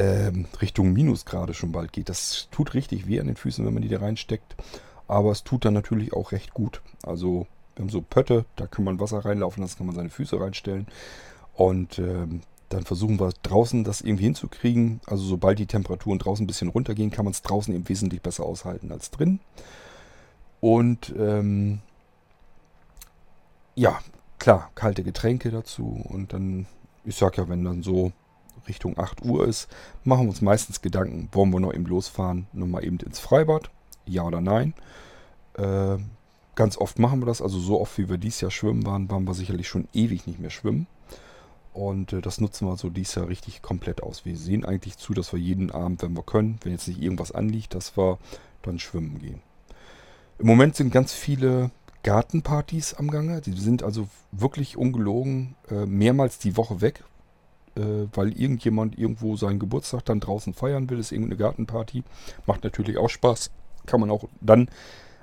ähm, 0.00 0.46
Richtung 0.62 0.92
Minusgrade 0.92 1.52
schon 1.52 1.72
bald 1.72 1.92
geht. 1.92 2.08
Das 2.08 2.48
tut 2.50 2.74
richtig 2.74 3.06
weh 3.06 3.20
an 3.20 3.26
den 3.26 3.36
Füßen, 3.36 3.64
wenn 3.64 3.74
man 3.74 3.82
die 3.82 3.88
da 3.88 3.98
reinsteckt. 3.98 4.56
Aber 5.06 5.30
es 5.30 5.44
tut 5.44 5.64
dann 5.64 5.74
natürlich 5.74 6.12
auch 6.14 6.32
recht 6.32 6.54
gut. 6.54 6.80
Also 7.02 7.46
wir 7.76 7.82
haben 7.82 7.90
so 7.90 8.00
Pötte, 8.00 8.46
da 8.56 8.66
kann 8.66 8.84
man 8.84 8.98
Wasser 8.98 9.24
reinlaufen, 9.24 9.62
das 9.62 9.76
kann 9.76 9.86
man 9.86 9.94
seine 9.94 10.08
Füße 10.08 10.40
reinstellen. 10.40 10.86
Und 11.54 11.98
ähm, 11.98 12.40
dann 12.70 12.84
versuchen 12.84 13.20
wir 13.20 13.32
draußen 13.42 13.84
das 13.84 14.00
irgendwie 14.00 14.24
hinzukriegen. 14.24 15.00
Also 15.06 15.24
sobald 15.24 15.58
die 15.58 15.66
Temperaturen 15.66 16.18
draußen 16.18 16.44
ein 16.44 16.46
bisschen 16.46 16.68
runtergehen, 16.68 17.10
kann 17.10 17.24
man 17.24 17.32
es 17.32 17.42
draußen 17.42 17.74
eben 17.74 17.88
wesentlich 17.88 18.22
besser 18.22 18.44
aushalten 18.44 18.92
als 18.92 19.10
drin. 19.10 19.40
Und 20.60 21.12
ähm, 21.18 21.80
ja, 23.74 23.98
klar, 24.38 24.70
kalte 24.74 25.02
Getränke 25.02 25.50
dazu. 25.50 26.00
Und 26.08 26.32
dann, 26.32 26.66
ich 27.04 27.16
sag 27.16 27.36
ja, 27.36 27.48
wenn 27.48 27.64
dann 27.64 27.82
so 27.82 28.12
Richtung 28.68 28.98
8 28.98 29.24
Uhr 29.24 29.46
ist, 29.46 29.68
machen 30.04 30.26
wir 30.26 30.30
uns 30.30 30.40
meistens 30.40 30.82
Gedanken, 30.82 31.28
wollen 31.32 31.52
wir 31.52 31.60
noch 31.60 31.74
eben 31.74 31.86
losfahren, 31.86 32.46
nochmal 32.52 32.84
eben 32.84 32.98
ins 32.98 33.18
Freibad, 33.18 33.70
ja 34.06 34.22
oder 34.22 34.40
nein. 34.40 34.74
Äh, 35.54 35.98
ganz 36.54 36.76
oft 36.76 36.98
machen 36.98 37.20
wir 37.20 37.26
das, 37.26 37.42
also 37.42 37.58
so 37.58 37.80
oft 37.80 37.96
wie 37.98 38.08
wir 38.08 38.18
dieses 38.18 38.40
Jahr 38.40 38.50
schwimmen 38.50 38.84
waren, 38.86 39.10
waren 39.10 39.26
wir 39.26 39.34
sicherlich 39.34 39.68
schon 39.68 39.88
ewig 39.92 40.26
nicht 40.26 40.38
mehr 40.38 40.50
schwimmen. 40.50 40.86
Und 41.72 42.12
äh, 42.12 42.20
das 42.20 42.40
nutzen 42.40 42.66
wir 42.66 42.76
so 42.76 42.90
dieses 42.90 43.14
Jahr 43.14 43.28
richtig 43.28 43.62
komplett 43.62 44.02
aus. 44.02 44.24
Wir 44.24 44.36
sehen 44.36 44.64
eigentlich 44.64 44.98
zu, 44.98 45.14
dass 45.14 45.32
wir 45.32 45.38
jeden 45.38 45.70
Abend, 45.70 46.02
wenn 46.02 46.16
wir 46.16 46.22
können, 46.22 46.58
wenn 46.62 46.72
jetzt 46.72 46.88
nicht 46.88 47.00
irgendwas 47.00 47.32
anliegt, 47.32 47.74
dass 47.74 47.96
wir 47.96 48.18
dann 48.62 48.78
schwimmen 48.78 49.18
gehen. 49.18 49.40
Im 50.38 50.46
Moment 50.46 50.74
sind 50.74 50.92
ganz 50.92 51.12
viele 51.12 51.70
Gartenpartys 52.02 52.94
am 52.94 53.10
Gange. 53.10 53.40
Die 53.40 53.52
sind 53.52 53.82
also 53.82 54.08
wirklich 54.32 54.76
ungelogen 54.76 55.54
äh, 55.70 55.86
mehrmals 55.86 56.38
die 56.38 56.56
Woche 56.56 56.80
weg, 56.80 57.04
äh, 57.76 58.06
weil 58.12 58.38
irgendjemand 58.38 58.98
irgendwo 58.98 59.36
seinen 59.36 59.58
Geburtstag 59.58 60.04
dann 60.04 60.20
draußen 60.20 60.54
feiern 60.54 60.90
will, 60.90 60.98
ist 60.98 61.12
irgendeine 61.12 61.36
Gartenparty. 61.36 62.02
Macht 62.46 62.64
natürlich 62.64 62.98
auch 62.98 63.10
Spaß. 63.10 63.50
Kann 63.86 64.00
man 64.00 64.10
auch 64.10 64.24
dann 64.40 64.68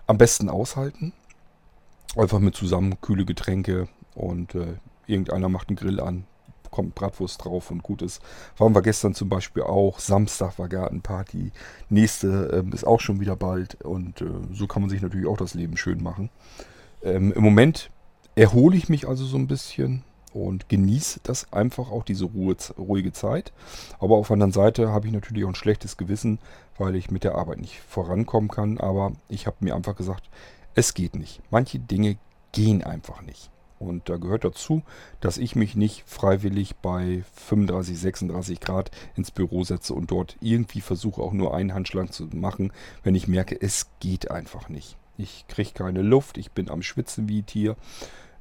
am 0.08 0.18
besten 0.18 0.50
aushalten. 0.50 1.14
Einfach 2.16 2.40
mit 2.40 2.56
zusammen 2.56 3.00
kühle 3.02 3.26
Getränke 3.26 3.88
und 4.16 4.56
äh, 4.56 4.76
irgendeiner 5.06 5.50
macht 5.50 5.70
einen 5.70 5.76
Grill 5.76 6.00
an, 6.00 6.26
kommt 6.72 6.96
Bratwurst 6.96 7.44
drauf 7.44 7.70
und 7.70 7.84
gut 7.84 8.02
ist. 8.02 8.22
Waren 8.58 8.74
wir 8.74 8.82
gestern 8.82 9.14
zum 9.14 9.30
Beispiel 9.30 9.64
auch. 9.64 10.00
Samstag 10.00 10.58
war 10.58 10.68
Gartenparty. 10.68 11.52
Nächste 11.90 12.64
äh, 12.66 12.76
ist 12.76 12.88
auch 12.88 13.00
schon 13.00 13.20
wieder 13.20 13.36
bald. 13.36 13.82
Und 13.84 14.22
äh, 14.22 14.26
so 14.52 14.68
kann 14.68 14.82
man 14.82 14.90
sich 14.90 15.02
natürlich 15.02 15.28
auch 15.28 15.38
das 15.38 15.54
Leben 15.54 15.78
schön 15.78 16.02
machen. 16.02 16.30
Ähm, 17.04 17.32
Im 17.34 17.44
Moment 17.44 17.92
erhole 18.36 18.78
ich 18.78 18.90
mich 18.90 19.08
also 19.08 19.26
so 19.26 19.38
ein 19.38 19.48
bisschen 19.48 20.04
und 20.46 20.70
genieße 20.70 21.22
das 21.24 21.52
einfach 21.52 21.92
auch, 21.92 22.04
diese 22.04 22.26
Ruhe, 22.26 22.56
ruhige 22.78 23.12
Zeit. 23.12 23.52
Aber 24.00 24.18
auf 24.18 24.28
der 24.28 24.36
anderen 24.36 24.54
Seite 24.54 24.90
habe 24.90 25.08
ich 25.08 25.14
natürlich 25.14 25.44
auch 25.46 25.50
ein 25.50 25.56
schlechtes 25.56 25.98
Gewissen, 25.98 26.40
weil 26.78 26.96
ich 26.96 27.12
mit 27.12 27.24
der 27.24 27.36
Arbeit 27.36 27.60
nicht 27.60 27.80
vorankommen 27.80 28.50
kann. 28.50 28.78
Aber 28.78 29.14
ich 29.30 29.48
habe 29.48 29.58
mir 29.62 29.76
einfach 29.76 29.96
gesagt, 29.96 30.30
es 30.76 30.94
geht 30.94 31.16
nicht. 31.16 31.42
Manche 31.50 31.80
Dinge 31.80 32.18
gehen 32.52 32.84
einfach 32.84 33.22
nicht. 33.22 33.50
Und 33.80 34.10
da 34.10 34.18
gehört 34.18 34.44
dazu, 34.44 34.82
dass 35.22 35.38
ich 35.38 35.56
mich 35.56 35.76
nicht 35.76 36.04
freiwillig 36.08 36.78
bei 36.78 37.24
35, 37.36 38.00
36 38.00 38.60
Grad 38.60 38.92
ins 39.16 39.30
Büro 39.32 39.64
setze 39.64 39.94
und 39.94 40.10
dort 40.10 40.36
irgendwie 40.42 40.82
versuche, 40.82 41.22
auch 41.22 41.34
nur 41.34 41.54
einen 41.54 41.74
Handschlag 41.74 42.12
zu 42.12 42.28
machen, 42.34 42.72
wenn 43.04 43.14
ich 43.14 43.28
merke, 43.28 43.60
es 43.62 43.88
geht 44.00 44.32
einfach 44.32 44.70
nicht. 44.70 44.98
Ich 45.18 45.46
kriege 45.48 45.72
keine 45.74 46.02
Luft, 46.02 46.38
ich 46.38 46.52
bin 46.52 46.70
am 46.70 46.82
Schwitzen 46.82 47.30
wie 47.30 47.42
ein 47.42 47.46
Tier 47.46 47.76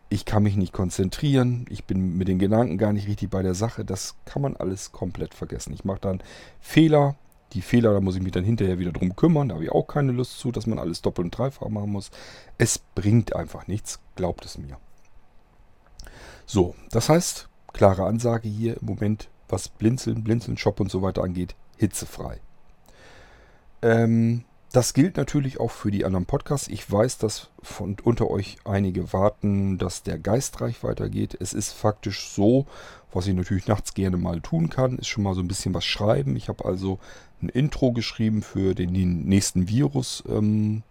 ich 0.08 0.24
kann 0.24 0.42
mich 0.42 0.56
nicht 0.56 0.72
konzentrieren, 0.72 1.66
ich 1.68 1.84
bin 1.84 2.16
mit 2.16 2.28
den 2.28 2.38
Gedanken 2.38 2.78
gar 2.78 2.92
nicht 2.92 3.08
richtig 3.08 3.30
bei 3.30 3.42
der 3.42 3.54
Sache. 3.54 3.84
Das 3.84 4.14
kann 4.24 4.42
man 4.42 4.56
alles 4.56 4.92
komplett 4.92 5.34
vergessen. 5.34 5.72
Ich 5.72 5.84
mache 5.84 6.00
dann 6.00 6.22
Fehler. 6.60 7.16
Die 7.52 7.62
Fehler, 7.62 7.92
da 7.92 8.00
muss 8.00 8.16
ich 8.16 8.22
mich 8.22 8.32
dann 8.32 8.44
hinterher 8.44 8.78
wieder 8.78 8.92
drum 8.92 9.16
kümmern. 9.16 9.48
Da 9.48 9.54
habe 9.54 9.64
ich 9.64 9.72
auch 9.72 9.86
keine 9.86 10.12
Lust 10.12 10.38
zu, 10.38 10.52
dass 10.52 10.66
man 10.66 10.78
alles 10.78 11.00
doppelt 11.02 11.26
und 11.26 11.38
dreifach 11.38 11.68
machen 11.68 11.90
muss. 11.90 12.10
Es 12.58 12.78
bringt 12.78 13.34
einfach 13.34 13.66
nichts, 13.66 14.00
glaubt 14.14 14.44
es 14.44 14.58
mir. 14.58 14.78
So, 16.44 16.74
das 16.90 17.08
heißt, 17.08 17.48
klare 17.72 18.04
Ansage 18.04 18.48
hier 18.48 18.76
im 18.80 18.86
Moment, 18.86 19.28
was 19.48 19.68
Blinzeln, 19.68 20.22
Blinzeln, 20.22 20.56
Shop 20.56 20.80
und 20.80 20.90
so 20.90 21.02
weiter 21.02 21.22
angeht, 21.22 21.54
hitzefrei. 21.76 22.40
Ähm, 23.82 24.44
das 24.76 24.92
gilt 24.92 25.16
natürlich 25.16 25.58
auch 25.58 25.70
für 25.70 25.90
die 25.90 26.04
anderen 26.04 26.26
Podcasts. 26.26 26.68
Ich 26.68 26.92
weiß, 26.92 27.16
dass 27.16 27.48
von 27.62 27.96
unter 28.02 28.30
euch 28.30 28.58
einige 28.66 29.10
warten, 29.14 29.78
dass 29.78 30.02
der 30.02 30.18
Geistreich 30.18 30.84
weitergeht. 30.84 31.34
Es 31.40 31.54
ist 31.54 31.72
faktisch 31.72 32.28
so, 32.28 32.66
was 33.10 33.26
ich 33.26 33.34
natürlich 33.34 33.68
nachts 33.68 33.94
gerne 33.94 34.18
mal 34.18 34.42
tun 34.42 34.68
kann, 34.68 34.98
ist 34.98 35.06
schon 35.06 35.24
mal 35.24 35.34
so 35.34 35.40
ein 35.40 35.48
bisschen 35.48 35.72
was 35.72 35.86
schreiben. 35.86 36.36
Ich 36.36 36.50
habe 36.50 36.66
also 36.66 36.98
ein 37.40 37.48
Intro 37.48 37.92
geschrieben 37.92 38.42
für 38.42 38.74
den, 38.74 38.92
nächsten 39.24 39.66
Virus-Teil. 39.66 40.22
Ähm, 40.28 40.82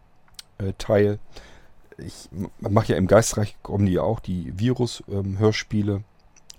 äh, 1.99 2.03
ich 2.03 2.29
mache 2.59 2.93
ja 2.93 2.97
im 2.97 3.05
Geistreich, 3.05 3.55
kommen 3.61 3.85
ja 3.85 4.01
auch, 4.01 4.19
die 4.19 4.51
Virus-Hörspiele. 4.57 5.93
Ähm, 5.93 6.03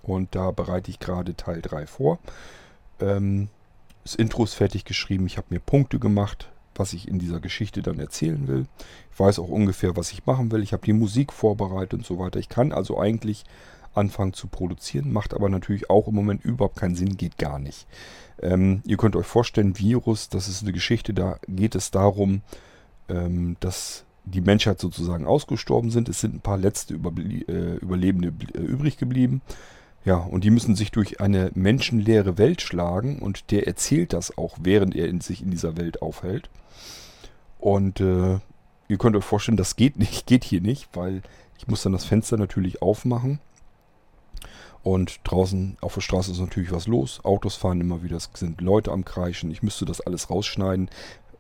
und 0.05 0.33
da 0.37 0.53
bereite 0.53 0.93
ich 0.93 1.01
gerade 1.01 1.35
Teil 1.35 1.61
3 1.61 1.89
vor. 1.89 2.21
Ähm, 3.01 3.49
das 4.05 4.15
Intro 4.15 4.45
ist 4.45 4.55
fertig 4.55 4.85
geschrieben. 4.85 5.27
Ich 5.27 5.39
habe 5.39 5.49
mir 5.51 5.59
Punkte 5.59 5.99
gemacht 5.99 6.51
was 6.79 6.93
ich 6.93 7.09
in 7.09 7.19
dieser 7.19 7.41
Geschichte 7.41 7.83
dann 7.83 7.99
erzählen 7.99 8.49
will. 8.49 8.67
Ich 9.13 9.19
weiß 9.19 9.39
auch 9.39 9.49
ungefähr, 9.49 9.97
was 9.97 10.13
ich 10.13 10.27
machen 10.27 10.51
will. 10.53 10.63
Ich 10.63 10.73
habe 10.73 10.85
die 10.85 10.93
Musik 10.93 11.33
vorbereitet 11.33 11.95
und 11.95 12.07
so 12.07 12.19
weiter. 12.19 12.39
Ich 12.39 12.49
kann 12.49 12.73
also 12.73 12.99
eigentlich 12.99 13.45
anfangen 13.95 14.35
zu 14.35 14.49
produzieren, 14.49 15.13
macht 15.13 15.33
aber 15.33 15.49
natürlich 15.49 15.89
auch 15.89 16.09
im 16.09 16.15
Moment 16.15 16.45
überhaupt 16.45 16.77
keinen 16.77 16.97
Sinn, 16.97 17.17
geht 17.17 17.39
gar 17.39 17.59
nicht. 17.59 17.87
Ähm, 18.43 18.83
ihr 18.85 18.99
könnt 18.99 19.17
euch 19.17 19.27
vorstellen, 19.27 19.79
Virus, 19.79 20.29
das 20.29 20.49
ist 20.49 20.63
eine 20.63 20.73
Geschichte, 20.73 21.15
da 21.15 21.39
geht 21.49 21.75
es 21.75 21.91
darum, 21.91 22.43
ähm, 23.09 23.57
dass 23.61 24.05
die 24.25 24.41
Menschheit 24.41 24.81
sozusagen 24.81 25.25
ausgestorben 25.25 25.91
sind. 25.91 26.09
Es 26.09 26.21
sind 26.21 26.35
ein 26.35 26.41
paar 26.41 26.59
letzte 26.59 26.95
Überble 26.95 27.43
äh, 27.49 27.77
Überlebende 27.77 28.33
äh, 28.55 28.59
übrig 28.59 28.99
geblieben. 28.99 29.41
Ja, 30.07 30.19
und 30.19 30.45
die 30.45 30.51
müssen 30.51 30.77
sich 30.77 30.93
durch 30.93 31.21
eine 31.21 31.51
menschenleere 31.57 32.39
Welt 32.39 32.63
schlagen 32.63 33.19
und 33.19 33.51
der 33.51 33.67
erzählt 33.67 34.13
das 34.13 34.39
auch, 34.39 34.57
während 34.63 34.95
er 34.95 35.09
in 35.09 35.21
sich 35.21 35.43
in 35.43 35.51
dieser 35.51 35.77
Welt 35.77 36.01
aufhält. 36.01 36.49
Und 37.59 37.99
äh, 37.99 38.39
ihr 38.87 38.99
könnt 38.99 39.17
euch 39.17 39.25
vorstellen, 39.25 39.57
das 39.57 39.75
geht 39.75 39.99
nicht, 39.99 40.27
geht 40.29 40.45
hier 40.45 40.61
nicht, 40.61 40.89
weil 40.93 41.23
ich 41.59 41.67
muss 41.67 41.83
dann 41.83 41.93
das 41.93 42.05
Fenster 42.05 42.37
natürlich 42.37 42.83
aufmachen. 42.83 43.41
Und 44.85 45.19
draußen 45.25 45.77
auf 45.81 45.95
der 45.95 46.03
Straße 46.03 46.31
ist 46.31 46.39
natürlich 46.39 46.71
was 46.71 46.87
los. 46.87 47.19
Autos 47.25 47.57
fahren 47.57 47.81
immer 47.81 48.05
wieder, 48.05 48.17
es 48.17 48.31
sind 48.35 48.61
Leute 48.61 48.93
am 48.93 49.05
Kreischen. 49.05 49.51
Ich 49.51 49.65
müsste 49.65 49.87
das 49.87 50.01
alles 50.01 50.31
rausschneiden. 50.31 50.89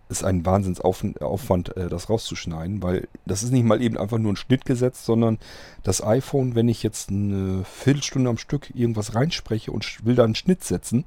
Ist 0.08 0.24
ein 0.24 0.46
Wahnsinnsaufwand, 0.46 1.76
äh, 1.76 1.88
das 1.88 2.08
rauszuschneiden, 2.08 2.82
weil 2.82 3.08
das 3.24 3.42
ist 3.42 3.50
nicht 3.50 3.64
mal 3.64 3.82
eben 3.82 3.98
einfach 3.98 4.18
nur 4.18 4.32
ein 4.32 4.36
Schnitt 4.36 4.64
gesetzt, 4.64 5.04
sondern 5.04 5.38
das 5.82 6.02
iPhone, 6.02 6.54
wenn 6.54 6.68
ich 6.68 6.82
jetzt 6.82 7.10
eine 7.10 7.64
Viertelstunde 7.64 8.30
am 8.30 8.38
Stück 8.38 8.70
irgendwas 8.74 9.14
reinspreche 9.14 9.72
und 9.72 10.04
will 10.04 10.14
da 10.14 10.24
einen 10.24 10.36
Schnitt 10.36 10.62
setzen, 10.62 11.04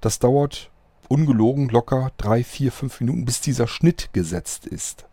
das 0.00 0.18
dauert 0.18 0.70
ungelogen 1.08 1.68
locker 1.68 2.12
drei, 2.16 2.44
vier, 2.44 2.72
fünf 2.72 3.00
Minuten, 3.00 3.24
bis 3.24 3.40
dieser 3.40 3.66
Schnitt 3.66 4.10
gesetzt 4.12 4.66
ist. 4.66 5.06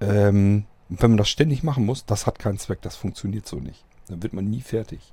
Ähm, 0.00 0.64
wenn 0.88 1.10
man 1.10 1.18
das 1.18 1.28
ständig 1.28 1.62
machen 1.62 1.86
muss, 1.86 2.04
das 2.04 2.26
hat 2.26 2.38
keinen 2.38 2.58
Zweck, 2.58 2.82
das 2.82 2.96
funktioniert 2.96 3.46
so 3.46 3.56
nicht. 3.56 3.84
Dann 4.08 4.22
wird 4.22 4.32
man 4.32 4.50
nie 4.50 4.60
fertig. 4.60 5.12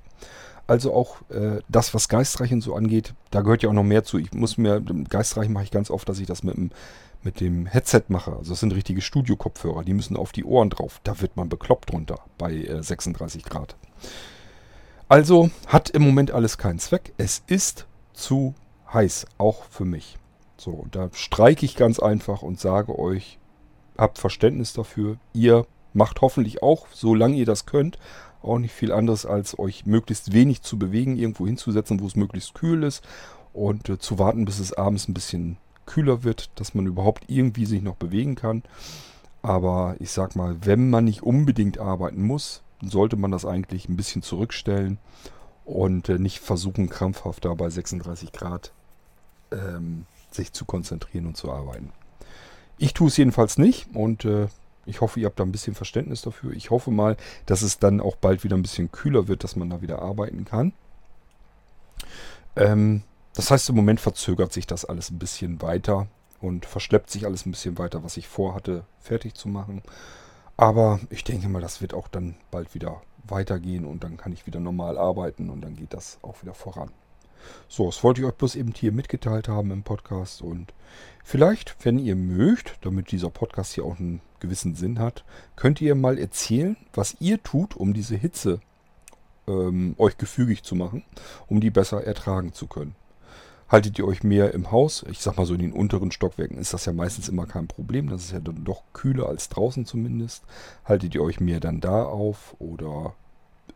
Also 0.68 0.92
auch 0.92 1.22
äh, 1.30 1.62
das, 1.68 1.94
was 1.94 2.08
Geistreichen 2.08 2.60
so 2.60 2.74
angeht, 2.74 3.14
da 3.30 3.40
gehört 3.40 3.62
ja 3.62 3.70
auch 3.70 3.74
noch 3.74 3.84
mehr 3.84 4.04
zu. 4.04 4.18
Ich 4.18 4.32
muss 4.34 4.58
mir, 4.58 4.80
Geistreichen 4.80 5.54
mache 5.54 5.64
ich 5.64 5.70
ganz 5.70 5.90
oft, 5.90 6.06
dass 6.08 6.20
ich 6.20 6.26
das 6.26 6.42
mit 6.42 6.56
dem, 6.56 6.70
mit 7.22 7.40
dem 7.40 7.64
Headset 7.64 8.02
mache. 8.08 8.36
Also 8.36 8.50
das 8.50 8.60
sind 8.60 8.74
richtige 8.74 9.00
Studio-Kopfhörer, 9.00 9.82
die 9.82 9.94
müssen 9.94 10.14
auf 10.14 10.30
die 10.30 10.44
Ohren 10.44 10.68
drauf. 10.68 11.00
Da 11.04 11.22
wird 11.22 11.38
man 11.38 11.48
bekloppt 11.48 11.90
drunter 11.90 12.20
bei 12.36 12.52
äh, 12.52 12.82
36 12.82 13.44
Grad. 13.44 13.76
Also 15.08 15.50
hat 15.66 15.88
im 15.88 16.02
Moment 16.02 16.32
alles 16.32 16.58
keinen 16.58 16.78
Zweck. 16.78 17.14
Es 17.16 17.42
ist 17.46 17.86
zu 18.12 18.54
heiß, 18.92 19.24
auch 19.38 19.64
für 19.70 19.86
mich. 19.86 20.18
So, 20.58 20.72
und 20.72 20.94
da 20.94 21.08
streike 21.14 21.64
ich 21.64 21.76
ganz 21.76 21.98
einfach 21.98 22.42
und 22.42 22.60
sage 22.60 22.98
euch, 22.98 23.38
habt 23.96 24.18
Verständnis 24.18 24.74
dafür. 24.74 25.16
Ihr 25.32 25.66
macht 25.92 26.20
hoffentlich 26.20 26.62
auch, 26.62 26.86
solange 26.92 27.36
ihr 27.36 27.46
das 27.46 27.66
könnt, 27.66 27.98
auch 28.42 28.58
nicht 28.58 28.72
viel 28.72 28.92
anderes, 28.92 29.26
als 29.26 29.58
euch 29.58 29.86
möglichst 29.86 30.32
wenig 30.32 30.62
zu 30.62 30.78
bewegen, 30.78 31.16
irgendwo 31.16 31.46
hinzusetzen, 31.46 32.00
wo 32.00 32.06
es 32.06 32.16
möglichst 32.16 32.54
kühl 32.54 32.84
ist 32.84 33.02
und 33.52 33.88
äh, 33.88 33.98
zu 33.98 34.18
warten, 34.18 34.44
bis 34.44 34.58
es 34.58 34.72
abends 34.72 35.08
ein 35.08 35.14
bisschen 35.14 35.56
kühler 35.86 36.22
wird, 36.22 36.50
dass 36.54 36.74
man 36.74 36.86
überhaupt 36.86 37.24
irgendwie 37.28 37.66
sich 37.66 37.82
noch 37.82 37.96
bewegen 37.96 38.34
kann. 38.34 38.62
Aber 39.42 39.96
ich 39.98 40.10
sag 40.10 40.36
mal, 40.36 40.56
wenn 40.62 40.90
man 40.90 41.04
nicht 41.04 41.22
unbedingt 41.22 41.78
arbeiten 41.78 42.22
muss, 42.22 42.62
sollte 42.82 43.16
man 43.16 43.30
das 43.30 43.44
eigentlich 43.44 43.88
ein 43.88 43.96
bisschen 43.96 44.22
zurückstellen 44.22 44.98
und 45.64 46.08
äh, 46.08 46.18
nicht 46.18 46.40
versuchen, 46.40 46.88
krampfhaft 46.88 47.44
da 47.44 47.54
bei 47.54 47.68
36 47.70 48.32
Grad 48.32 48.72
ähm, 49.50 50.06
sich 50.30 50.52
zu 50.52 50.64
konzentrieren 50.64 51.26
und 51.26 51.36
zu 51.36 51.50
arbeiten. 51.50 51.92
Ich 52.78 52.94
tue 52.94 53.08
es 53.08 53.16
jedenfalls 53.16 53.58
nicht 53.58 53.88
und 53.94 54.24
äh, 54.24 54.48
ich 54.86 55.00
hoffe, 55.00 55.20
ihr 55.20 55.26
habt 55.26 55.38
da 55.38 55.44
ein 55.44 55.52
bisschen 55.52 55.74
Verständnis 55.74 56.22
dafür. 56.22 56.52
Ich 56.52 56.70
hoffe 56.70 56.90
mal, 56.90 57.16
dass 57.46 57.62
es 57.62 57.78
dann 57.78 58.00
auch 58.00 58.16
bald 58.16 58.44
wieder 58.44 58.56
ein 58.56 58.62
bisschen 58.62 58.90
kühler 58.90 59.28
wird, 59.28 59.44
dass 59.44 59.56
man 59.56 59.70
da 59.70 59.82
wieder 59.82 60.00
arbeiten 60.00 60.44
kann. 60.44 60.72
Ähm, 62.56 63.02
das 63.34 63.50
heißt, 63.50 63.68
im 63.68 63.76
Moment 63.76 64.00
verzögert 64.00 64.52
sich 64.52 64.66
das 64.66 64.84
alles 64.84 65.10
ein 65.10 65.18
bisschen 65.18 65.62
weiter 65.62 66.08
und 66.40 66.66
verschleppt 66.66 67.10
sich 67.10 67.26
alles 67.26 67.46
ein 67.46 67.50
bisschen 67.50 67.78
weiter, 67.78 68.02
was 68.02 68.16
ich 68.16 68.28
vorhatte, 68.28 68.84
fertig 68.98 69.34
zu 69.34 69.48
machen. 69.48 69.82
Aber 70.56 71.00
ich 71.10 71.22
denke 71.22 71.48
mal, 71.48 71.62
das 71.62 71.80
wird 71.80 71.94
auch 71.94 72.08
dann 72.08 72.34
bald 72.50 72.74
wieder 72.74 73.00
weitergehen 73.24 73.84
und 73.84 74.02
dann 74.04 74.16
kann 74.16 74.32
ich 74.32 74.46
wieder 74.46 74.58
normal 74.58 74.98
arbeiten 74.98 75.50
und 75.50 75.60
dann 75.60 75.76
geht 75.76 75.94
das 75.94 76.18
auch 76.22 76.42
wieder 76.42 76.54
voran. 76.54 76.90
So, 77.68 77.86
das 77.86 78.02
wollte 78.02 78.20
ich 78.20 78.26
euch 78.26 78.34
bloß 78.34 78.56
eben 78.56 78.72
hier 78.72 78.92
mitgeteilt 78.92 79.48
haben 79.48 79.70
im 79.70 79.82
Podcast. 79.82 80.42
Und 80.42 80.72
vielleicht, 81.24 81.76
wenn 81.82 81.98
ihr 81.98 82.16
mögt, 82.16 82.78
damit 82.82 83.10
dieser 83.12 83.30
Podcast 83.30 83.74
hier 83.74 83.84
auch 83.84 83.98
einen 83.98 84.20
gewissen 84.40 84.74
Sinn 84.74 84.98
hat, 84.98 85.24
könnt 85.56 85.80
ihr 85.80 85.94
mal 85.94 86.18
erzählen, 86.18 86.76
was 86.92 87.16
ihr 87.20 87.42
tut, 87.42 87.76
um 87.76 87.94
diese 87.94 88.16
Hitze 88.16 88.60
ähm, 89.46 89.94
euch 89.98 90.16
gefügig 90.18 90.62
zu 90.62 90.74
machen, 90.74 91.04
um 91.48 91.60
die 91.60 91.70
besser 91.70 92.04
ertragen 92.04 92.52
zu 92.52 92.66
können. 92.66 92.94
Haltet 93.68 93.98
ihr 93.98 94.06
euch 94.06 94.22
mehr 94.22 94.54
im 94.54 94.70
Haus? 94.70 95.04
Ich 95.10 95.20
sag 95.20 95.36
mal 95.36 95.44
so 95.44 95.52
in 95.52 95.60
den 95.60 95.72
unteren 95.72 96.10
Stockwerken 96.10 96.56
ist 96.56 96.72
das 96.72 96.86
ja 96.86 96.92
meistens 96.94 97.28
immer 97.28 97.46
kein 97.46 97.68
Problem. 97.68 98.08
Das 98.08 98.22
ist 98.22 98.32
ja 98.32 98.40
dann 98.40 98.64
doch 98.64 98.82
kühler 98.94 99.28
als 99.28 99.50
draußen 99.50 99.84
zumindest. 99.84 100.42
Haltet 100.86 101.14
ihr 101.14 101.22
euch 101.22 101.38
mehr 101.38 101.60
dann 101.60 101.80
da 101.80 102.04
auf 102.04 102.56
oder 102.58 103.14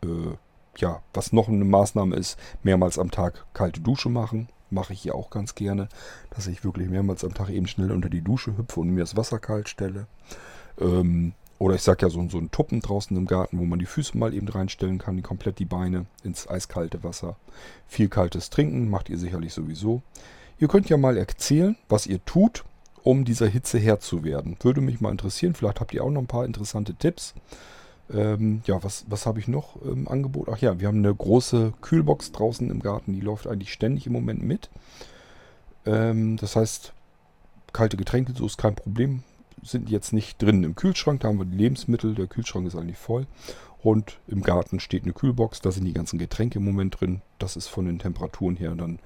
äh, 0.03 0.35
ja, 0.77 1.01
was 1.13 1.33
noch 1.33 1.47
eine 1.47 1.65
Maßnahme 1.65 2.15
ist, 2.15 2.37
mehrmals 2.63 2.97
am 2.97 3.11
Tag 3.11 3.45
kalte 3.53 3.81
Dusche 3.81 4.09
machen. 4.09 4.49
Mache 4.69 4.93
ich 4.93 5.01
hier 5.01 5.13
auch 5.13 5.29
ganz 5.29 5.53
gerne, 5.53 5.87
dass 6.31 6.47
ich 6.47 6.63
wirklich 6.63 6.89
mehrmals 6.89 7.23
am 7.23 7.33
Tag 7.33 7.49
eben 7.49 7.67
schnell 7.67 7.91
unter 7.91 8.09
die 8.09 8.23
Dusche 8.23 8.57
hüpfe 8.57 8.79
und 8.79 8.89
mir 8.89 9.01
das 9.01 9.15
Wasser 9.15 9.37
kalt 9.37 9.69
stelle. 9.69 10.07
Ähm, 10.79 11.33
oder 11.59 11.75
ich 11.75 11.81
sage 11.81 12.05
ja 12.05 12.09
so, 12.09 12.27
so 12.27 12.39
ein 12.39 12.51
Tuppen 12.51 12.81
draußen 12.81 13.15
im 13.15 13.27
Garten, 13.27 13.59
wo 13.59 13.63
man 13.65 13.79
die 13.79 13.85
Füße 13.85 14.17
mal 14.17 14.33
eben 14.33 14.47
reinstellen 14.47 14.97
kann, 14.97 15.15
die 15.15 15.21
komplett 15.21 15.59
die 15.59 15.65
Beine 15.65 16.07
ins 16.23 16.47
eiskalte 16.47 17.03
Wasser. 17.03 17.37
Viel 17.87 18.09
kaltes 18.09 18.49
Trinken 18.49 18.89
macht 18.89 19.09
ihr 19.09 19.17
sicherlich 19.17 19.53
sowieso. 19.53 20.01
Ihr 20.59 20.67
könnt 20.67 20.89
ja 20.89 20.97
mal 20.97 21.17
erzählen, 21.17 21.77
was 21.87 22.07
ihr 22.07 22.23
tut, 22.25 22.65
um 23.03 23.25
dieser 23.25 23.47
Hitze 23.47 23.79
Herr 23.79 23.99
zu 23.99 24.23
werden. 24.23 24.57
Würde 24.61 24.81
mich 24.81 25.01
mal 25.01 25.11
interessieren. 25.11 25.53
Vielleicht 25.53 25.79
habt 25.79 25.93
ihr 25.93 26.03
auch 26.03 26.09
noch 26.09 26.21
ein 26.21 26.27
paar 26.27 26.45
interessante 26.45 26.95
Tipps. 26.95 27.33
Ähm, 28.11 28.61
ja, 28.65 28.83
was, 28.83 29.05
was 29.07 29.25
habe 29.25 29.39
ich 29.39 29.47
noch 29.47 29.81
im 29.81 30.07
Angebot? 30.07 30.49
Ach 30.49 30.57
ja, 30.57 30.79
wir 30.79 30.87
haben 30.87 30.99
eine 30.99 31.13
große 31.13 31.73
Kühlbox 31.81 32.31
draußen 32.31 32.69
im 32.69 32.81
Garten, 32.81 33.13
die 33.13 33.21
läuft 33.21 33.47
eigentlich 33.47 33.73
ständig 33.73 34.07
im 34.07 34.13
Moment 34.13 34.43
mit. 34.43 34.69
Ähm, 35.85 36.37
das 36.37 36.55
heißt, 36.55 36.93
kalte 37.71 37.97
Getränke, 37.97 38.33
so 38.33 38.45
ist 38.45 38.57
kein 38.57 38.75
Problem, 38.75 39.23
sind 39.63 39.89
jetzt 39.89 40.13
nicht 40.13 40.41
drin 40.41 40.63
im 40.63 40.75
Kühlschrank. 40.75 41.21
Da 41.21 41.29
haben 41.29 41.39
wir 41.39 41.45
die 41.45 41.57
Lebensmittel, 41.57 42.15
der 42.15 42.27
Kühlschrank 42.27 42.67
ist 42.67 42.75
eigentlich 42.75 42.97
voll. 42.97 43.25
Und 43.81 44.19
im 44.27 44.43
Garten 44.43 44.79
steht 44.79 45.03
eine 45.03 45.13
Kühlbox, 45.13 45.59
da 45.59 45.71
sind 45.71 45.85
die 45.85 45.93
ganzen 45.93 46.17
Getränke 46.17 46.59
im 46.59 46.65
Moment 46.65 46.99
drin. 46.99 47.21
Das 47.39 47.57
ist 47.57 47.67
von 47.67 47.85
den 47.85 47.99
Temperaturen 47.99 48.55
her 48.55 48.75
dann 48.75 48.99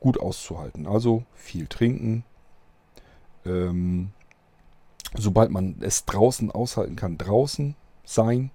gut 0.00 0.18
auszuhalten. 0.18 0.86
Also 0.86 1.24
viel 1.34 1.66
trinken. 1.66 2.24
Ähm, 3.46 4.10
sobald 5.16 5.50
man 5.50 5.76
es 5.80 6.04
draußen 6.04 6.50
aushalten 6.50 6.96
kann, 6.96 7.18
draußen 7.18 7.76
sein. 8.08 8.50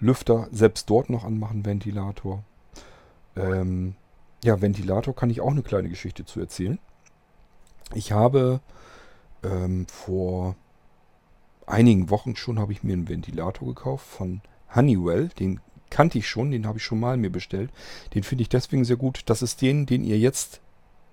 Lüfter 0.00 0.48
selbst 0.52 0.90
dort 0.90 1.10
noch 1.10 1.24
anmachen, 1.24 1.64
Ventilator. 1.64 2.42
Ähm, 3.36 3.94
ja, 4.42 4.60
Ventilator 4.60 5.14
kann 5.14 5.30
ich 5.30 5.40
auch 5.40 5.50
eine 5.50 5.62
kleine 5.62 5.88
Geschichte 5.88 6.24
zu 6.24 6.40
erzählen. 6.40 6.78
Ich 7.94 8.12
habe 8.12 8.60
ähm, 9.42 9.86
vor 9.86 10.56
einigen 11.66 12.10
Wochen 12.10 12.36
schon 12.36 12.58
habe 12.58 12.72
ich 12.72 12.82
mir 12.82 12.92
einen 12.92 13.08
Ventilator 13.08 13.68
gekauft 13.68 14.06
von 14.06 14.40
Honeywell. 14.74 15.28
Den 15.28 15.60
kannte 15.90 16.18
ich 16.18 16.28
schon, 16.28 16.50
den 16.50 16.66
habe 16.66 16.78
ich 16.78 16.84
schon 16.84 17.00
mal 17.00 17.16
mir 17.16 17.30
bestellt. 17.30 17.70
Den 18.14 18.22
finde 18.22 18.42
ich 18.42 18.48
deswegen 18.48 18.84
sehr 18.84 18.96
gut. 18.96 19.22
Das 19.26 19.42
ist 19.42 19.62
den, 19.62 19.86
den 19.86 20.04
ihr 20.04 20.18
jetzt 20.18 20.60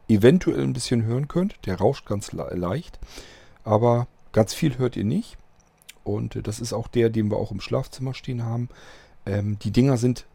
eventuell 0.08 0.64
ein 0.64 0.74
bisschen 0.74 1.04
hören 1.04 1.28
könnt. 1.28 1.56
Der 1.66 1.78
rauscht 1.78 2.06
ganz 2.06 2.32
le 2.32 2.50
leicht, 2.56 3.00
aber 3.64 4.08
ganz 4.34 4.54
viel 4.54 4.78
hört 4.78 4.98
ihr 4.98 5.06
nicht. 5.06 5.38
Und 6.04 6.36
äh, 6.36 6.42
das 6.42 6.60
ist 6.60 6.74
auch 6.74 6.88
der, 6.88 7.10
den 7.10 7.30
wir 7.30 7.38
auch 7.38 7.52
im 7.52 7.62
Schlafzimmer 7.62 8.14
stehen 8.14 8.44
haben. 8.44 8.70
Ähm, 9.26 9.58
die 9.60 9.72
Dinger 9.72 9.98
sind 9.98 10.26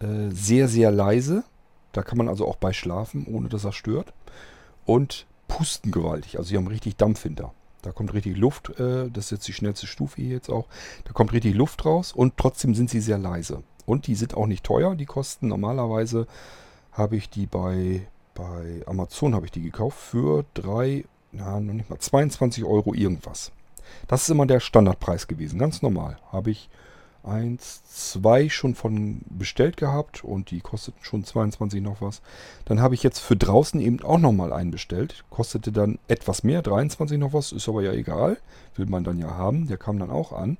äh, 0.00 0.30
sehr, 0.30 0.68
sehr 0.68 0.90
leise. 0.90 1.44
Da 1.92 2.02
kann 2.02 2.18
man 2.18 2.28
also 2.28 2.46
auch 2.46 2.56
bei 2.56 2.72
schlafen, 2.72 3.26
ohne 3.26 3.48
dass 3.48 3.64
er 3.64 3.72
stört. 3.72 4.12
Und 4.84 5.26
pusten 5.48 5.92
gewaltig. 5.92 6.38
Also 6.38 6.48
sie 6.50 6.56
haben 6.56 6.66
richtig 6.66 6.96
Dampf 6.96 7.22
hinter. 7.22 7.52
Da 7.82 7.92
kommt 7.92 8.14
richtig 8.14 8.36
Luft. 8.36 8.78
Äh, 8.80 9.10
das 9.10 9.26
ist 9.26 9.30
jetzt 9.30 9.48
die 9.48 9.52
schnellste 9.52 9.86
Stufe 9.86 10.20
hier 10.20 10.30
jetzt 10.30 10.50
auch. 10.50 10.66
Da 11.04 11.12
kommt 11.12 11.32
richtig 11.32 11.54
Luft 11.54 11.84
raus 11.84 12.12
und 12.12 12.36
trotzdem 12.36 12.74
sind 12.74 12.90
sie 12.90 13.00
sehr 13.00 13.18
leise. 13.18 13.62
Und 13.86 14.06
die 14.06 14.14
sind 14.14 14.34
auch 14.34 14.46
nicht 14.46 14.64
teuer. 14.64 14.94
Die 14.94 15.04
kosten 15.04 15.48
normalerweise, 15.48 16.26
habe 16.92 17.16
ich 17.16 17.28
die 17.28 17.46
bei, 17.46 18.06
bei 18.34 18.82
Amazon 18.86 19.34
habe 19.34 19.46
ich 19.46 19.52
die 19.52 19.62
gekauft 19.62 19.98
für 19.98 20.44
drei, 20.54 21.04
na, 21.32 21.60
noch 21.60 21.74
nicht 21.74 21.90
mal 21.90 21.98
22 21.98 22.64
Euro 22.64 22.94
irgendwas. 22.94 23.52
Das 24.08 24.22
ist 24.22 24.30
immer 24.30 24.46
der 24.46 24.60
Standardpreis 24.60 25.26
gewesen, 25.26 25.58
ganz 25.58 25.82
normal. 25.82 26.18
Habe 26.30 26.50
ich 26.50 26.68
eins, 27.24 27.82
zwei 27.84 28.48
schon 28.48 28.74
von 28.74 29.22
bestellt 29.30 29.76
gehabt 29.76 30.24
und 30.24 30.50
die 30.50 30.60
kosteten 30.60 31.02
schon 31.02 31.24
22 31.24 31.80
noch 31.82 32.00
was. 32.00 32.20
Dann 32.66 32.80
habe 32.80 32.94
ich 32.94 33.02
jetzt 33.02 33.20
für 33.20 33.36
draußen 33.36 33.80
eben 33.80 34.02
auch 34.02 34.18
nochmal 34.18 34.52
einen 34.52 34.70
bestellt. 34.70 35.24
Kostete 35.30 35.72
dann 35.72 35.98
etwas 36.06 36.44
mehr, 36.44 36.62
23 36.62 37.18
noch 37.18 37.32
was, 37.32 37.52
ist 37.52 37.68
aber 37.68 37.82
ja 37.82 37.92
egal. 37.92 38.36
Will 38.76 38.86
man 38.86 39.04
dann 39.04 39.18
ja 39.18 39.30
haben. 39.30 39.66
Der 39.68 39.78
kam 39.78 39.98
dann 39.98 40.10
auch 40.10 40.32
an. 40.32 40.58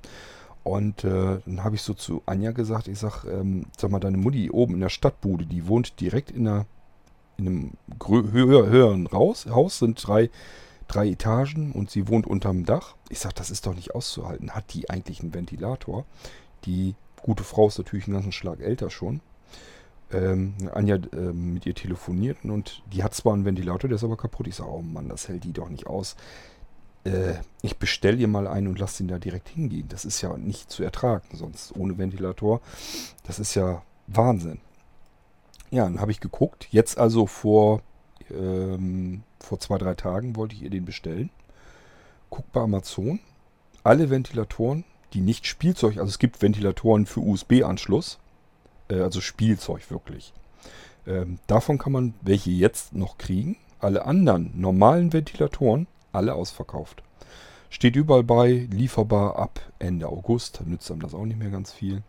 Und 0.63 1.03
äh, 1.03 1.37
dann 1.45 1.63
habe 1.63 1.75
ich 1.75 1.83
so 1.83 1.93
zu 1.93 2.23
Anja 2.25 2.51
gesagt, 2.51 2.87
ich 2.87 2.97
sag, 2.97 3.23
ähm, 3.25 3.67
sag 3.77 3.91
mal, 3.91 3.99
deine 3.99 4.17
Mutti 4.17 4.49
oben 4.49 4.73
in 4.73 4.79
der 4.79 4.89
Stadtbude, 4.89 5.45
die 5.45 5.67
wohnt 5.67 5.99
direkt 6.01 6.31
in, 6.31 6.47
einer, 6.47 6.65
in 7.37 7.47
einem 7.47 7.71
höher, 8.03 8.65
höheren 8.65 9.07
Haus, 9.11 9.45
sind 9.77 10.07
drei 10.07 10.31
drei 10.87 11.09
Etagen 11.09 11.71
und 11.71 11.89
sie 11.89 12.07
wohnt 12.07 12.27
unterm 12.27 12.65
Dach. 12.65 12.95
Ich 13.09 13.19
sage, 13.19 13.35
das 13.35 13.51
ist 13.51 13.65
doch 13.65 13.75
nicht 13.75 13.95
auszuhalten. 13.95 14.51
Hat 14.51 14.73
die 14.73 14.89
eigentlich 14.89 15.21
einen 15.21 15.33
Ventilator? 15.33 16.05
Die 16.65 16.95
gute 17.21 17.43
Frau 17.43 17.67
ist 17.67 17.77
natürlich 17.77 18.05
einen 18.05 18.15
ganzen 18.15 18.31
Schlag 18.31 18.59
älter 18.59 18.89
schon. 18.89 19.21
Ähm, 20.11 20.53
Anja 20.73 20.95
äh, 20.95 21.33
mit 21.33 21.65
ihr 21.65 21.73
telefonierten 21.73 22.51
und 22.51 22.83
die 22.93 23.03
hat 23.03 23.15
zwar 23.15 23.33
einen 23.33 23.45
Ventilator, 23.45 23.87
der 23.87 23.95
ist 23.95 24.03
aber 24.03 24.17
kaputt. 24.17 24.47
Ich 24.47 24.55
sage, 24.55 24.69
oh 24.69 24.81
Mann, 24.81 25.09
das 25.09 25.27
hält 25.27 25.43
die 25.43 25.53
doch 25.53 25.69
nicht 25.69 25.87
aus. 25.87 26.15
Äh, 27.05 27.35
ich 27.63 27.77
bestelle 27.77 28.17
ihr 28.17 28.27
mal 28.27 28.47
einen 28.47 28.67
und 28.67 28.79
lasse 28.79 29.01
ihn 29.01 29.07
da 29.07 29.17
direkt 29.17 29.49
hingehen. 29.49 29.87
Das 29.89 30.05
ist 30.05 30.21
ja 30.21 30.37
nicht 30.37 30.69
zu 30.69 30.83
ertragen, 30.83 31.27
sonst 31.33 31.75
ohne 31.75 31.97
Ventilator. 31.97 32.61
Das 33.23 33.39
ist 33.39 33.55
ja 33.55 33.81
Wahnsinn. 34.07 34.59
Ja, 35.71 35.85
dann 35.85 35.99
habe 35.99 36.11
ich 36.11 36.19
geguckt. 36.19 36.67
Jetzt 36.71 36.97
also 36.97 37.25
vor, 37.25 37.81
ähm, 38.29 39.23
vor 39.45 39.59
zwei, 39.59 39.77
drei 39.77 39.93
Tagen 39.93 40.35
wollte 40.35 40.55
ich 40.55 40.63
ihr 40.63 40.69
den 40.69 40.85
bestellen. 40.85 41.29
Guck 42.29 42.51
bei 42.51 42.61
Amazon. 42.61 43.19
Alle 43.83 44.09
Ventilatoren, 44.09 44.83
die 45.13 45.21
nicht 45.21 45.45
Spielzeug, 45.45 45.97
also 45.97 46.09
es 46.09 46.19
gibt 46.19 46.41
Ventilatoren 46.41 47.05
für 47.05 47.21
USB-Anschluss. 47.21 48.19
Äh, 48.89 48.99
also 48.99 49.21
Spielzeug 49.21 49.89
wirklich. 49.89 50.33
Ähm, 51.07 51.39
davon 51.47 51.77
kann 51.77 51.91
man 51.91 52.13
welche 52.21 52.51
jetzt 52.51 52.93
noch 52.93 53.17
kriegen. 53.17 53.57
Alle 53.79 54.05
anderen 54.05 54.51
normalen 54.55 55.13
Ventilatoren, 55.13 55.87
alle 56.11 56.33
ausverkauft. 56.33 57.03
Steht 57.69 57.95
überall 57.95 58.23
bei, 58.23 58.67
lieferbar 58.71 59.37
ab 59.37 59.59
Ende 59.79 60.07
August. 60.07 60.61
Nützt 60.65 60.89
einem 60.89 61.01
das 61.01 61.13
auch 61.13 61.25
nicht 61.25 61.37
mehr 61.37 61.49
ganz 61.49 61.71
viel. 61.71 62.01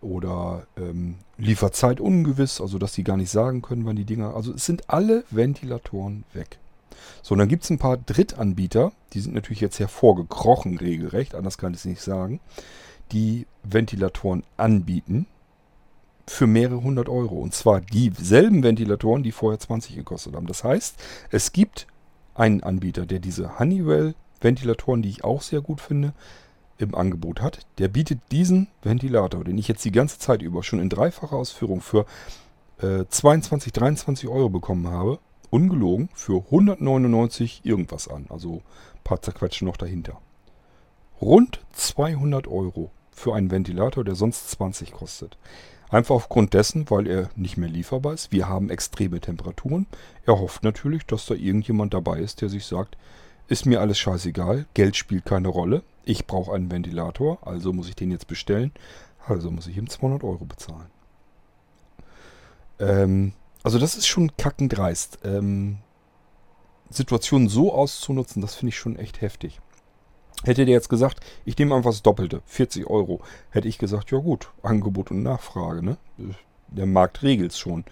Oder 0.00 0.66
ähm, 0.76 1.16
Lieferzeit 1.38 2.00
ungewiss, 2.00 2.60
also 2.60 2.78
dass 2.78 2.94
sie 2.94 3.02
gar 3.02 3.16
nicht 3.16 3.30
sagen 3.30 3.62
können, 3.62 3.84
wann 3.84 3.96
die 3.96 4.04
Dinger. 4.04 4.36
Also 4.36 4.52
es 4.52 4.64
sind 4.64 4.88
alle 4.90 5.24
Ventilatoren 5.30 6.24
weg. 6.32 6.58
So, 7.22 7.34
und 7.34 7.38
dann 7.38 7.48
gibt 7.48 7.64
es 7.64 7.70
ein 7.70 7.78
paar 7.78 7.96
Drittanbieter, 7.96 8.92
die 9.12 9.20
sind 9.20 9.34
natürlich 9.34 9.60
jetzt 9.60 9.78
hervorgekrochen 9.78 10.78
regelrecht, 10.78 11.34
anders 11.34 11.58
kann 11.58 11.72
ich 11.72 11.80
es 11.80 11.84
nicht 11.84 12.02
sagen, 12.02 12.40
die 13.12 13.46
Ventilatoren 13.62 14.44
anbieten 14.56 15.26
für 16.26 16.46
mehrere 16.46 16.82
hundert 16.82 17.08
Euro. 17.08 17.36
Und 17.36 17.54
zwar 17.54 17.80
dieselben 17.80 18.62
Ventilatoren, 18.62 19.22
die 19.22 19.32
vorher 19.32 19.58
20 19.58 19.96
gekostet 19.96 20.34
haben. 20.34 20.46
Das 20.46 20.64
heißt, 20.64 20.96
es 21.30 21.52
gibt 21.52 21.86
einen 22.34 22.62
Anbieter, 22.62 23.06
der 23.06 23.18
diese 23.18 23.58
Honeywell-Ventilatoren, 23.58 25.02
die 25.02 25.08
ich 25.08 25.24
auch 25.24 25.42
sehr 25.42 25.60
gut 25.60 25.80
finde, 25.80 26.12
im 26.78 26.94
Angebot 26.94 27.40
hat. 27.40 27.66
Der 27.78 27.88
bietet 27.88 28.20
diesen 28.30 28.68
Ventilator, 28.82 29.42
den 29.42 29.58
ich 29.58 29.68
jetzt 29.68 29.84
die 29.84 29.92
ganze 29.92 30.18
Zeit 30.18 30.42
über 30.42 30.62
schon 30.62 30.80
in 30.80 30.88
dreifacher 30.88 31.36
Ausführung 31.36 31.80
für 31.80 32.06
äh, 32.80 33.04
22, 33.08 33.72
23 33.72 34.28
Euro 34.28 34.48
bekommen 34.48 34.88
habe, 34.88 35.18
ungelogen, 35.50 36.08
für 36.14 36.44
199 36.46 37.62
irgendwas 37.64 38.08
an. 38.08 38.26
Also 38.28 38.56
ein 38.94 39.04
paar 39.04 39.22
zerquetschen 39.22 39.66
noch 39.66 39.76
dahinter. 39.76 40.20
Rund 41.20 41.60
200 41.72 42.46
Euro 42.46 42.90
für 43.10 43.34
einen 43.34 43.50
Ventilator, 43.50 44.04
der 44.04 44.14
sonst 44.14 44.50
20 44.50 44.92
kostet. 44.92 45.36
Einfach 45.90 46.14
aufgrund 46.14 46.54
dessen, 46.54 46.88
weil 46.90 47.06
er 47.06 47.30
nicht 47.34 47.56
mehr 47.56 47.68
lieferbar 47.68 48.12
ist. 48.12 48.30
Wir 48.30 48.48
haben 48.48 48.70
extreme 48.70 49.20
Temperaturen. 49.20 49.86
Er 50.26 50.38
hofft 50.38 50.62
natürlich, 50.62 51.06
dass 51.06 51.26
da 51.26 51.34
irgendjemand 51.34 51.94
dabei 51.94 52.20
ist, 52.20 52.42
der 52.42 52.50
sich 52.50 52.66
sagt, 52.66 52.96
ist 53.48 53.64
mir 53.64 53.80
alles 53.80 53.98
scheißegal, 53.98 54.66
Geld 54.74 54.96
spielt 54.96 55.24
keine 55.24 55.48
Rolle. 55.48 55.82
Ich 56.04 56.26
brauche 56.26 56.54
einen 56.54 56.70
Ventilator, 56.70 57.38
also 57.46 57.72
muss 57.72 57.88
ich 57.88 57.96
den 57.96 58.10
jetzt 58.10 58.26
bestellen. 58.26 58.72
Also 59.26 59.50
muss 59.50 59.66
ich 59.66 59.76
ihm 59.76 59.88
200 59.88 60.22
Euro 60.24 60.44
bezahlen. 60.44 60.86
Ähm, 62.78 63.32
also 63.62 63.78
das 63.78 63.96
ist 63.96 64.06
schon 64.06 64.36
kackendreist. 64.36 65.18
Ähm, 65.24 65.78
Situationen 66.90 67.48
so 67.48 67.72
auszunutzen, 67.72 68.40
das 68.40 68.54
finde 68.54 68.70
ich 68.70 68.78
schon 68.78 68.96
echt 68.96 69.20
heftig. 69.20 69.60
Hätte 70.44 70.64
der 70.64 70.74
jetzt 70.74 70.88
gesagt, 70.88 71.20
ich 71.44 71.58
nehme 71.58 71.74
einfach 71.74 71.90
das 71.90 72.02
Doppelte, 72.02 72.42
40 72.46 72.86
Euro, 72.86 73.20
hätte 73.50 73.68
ich 73.68 73.78
gesagt, 73.78 74.10
ja 74.10 74.18
gut, 74.18 74.50
Angebot 74.62 75.10
und 75.10 75.22
Nachfrage, 75.22 75.82
ne? 75.84 75.96
Der 76.68 76.86
Markt 76.86 77.22
regelt 77.22 77.52
es 77.52 77.58
schon. 77.58 77.84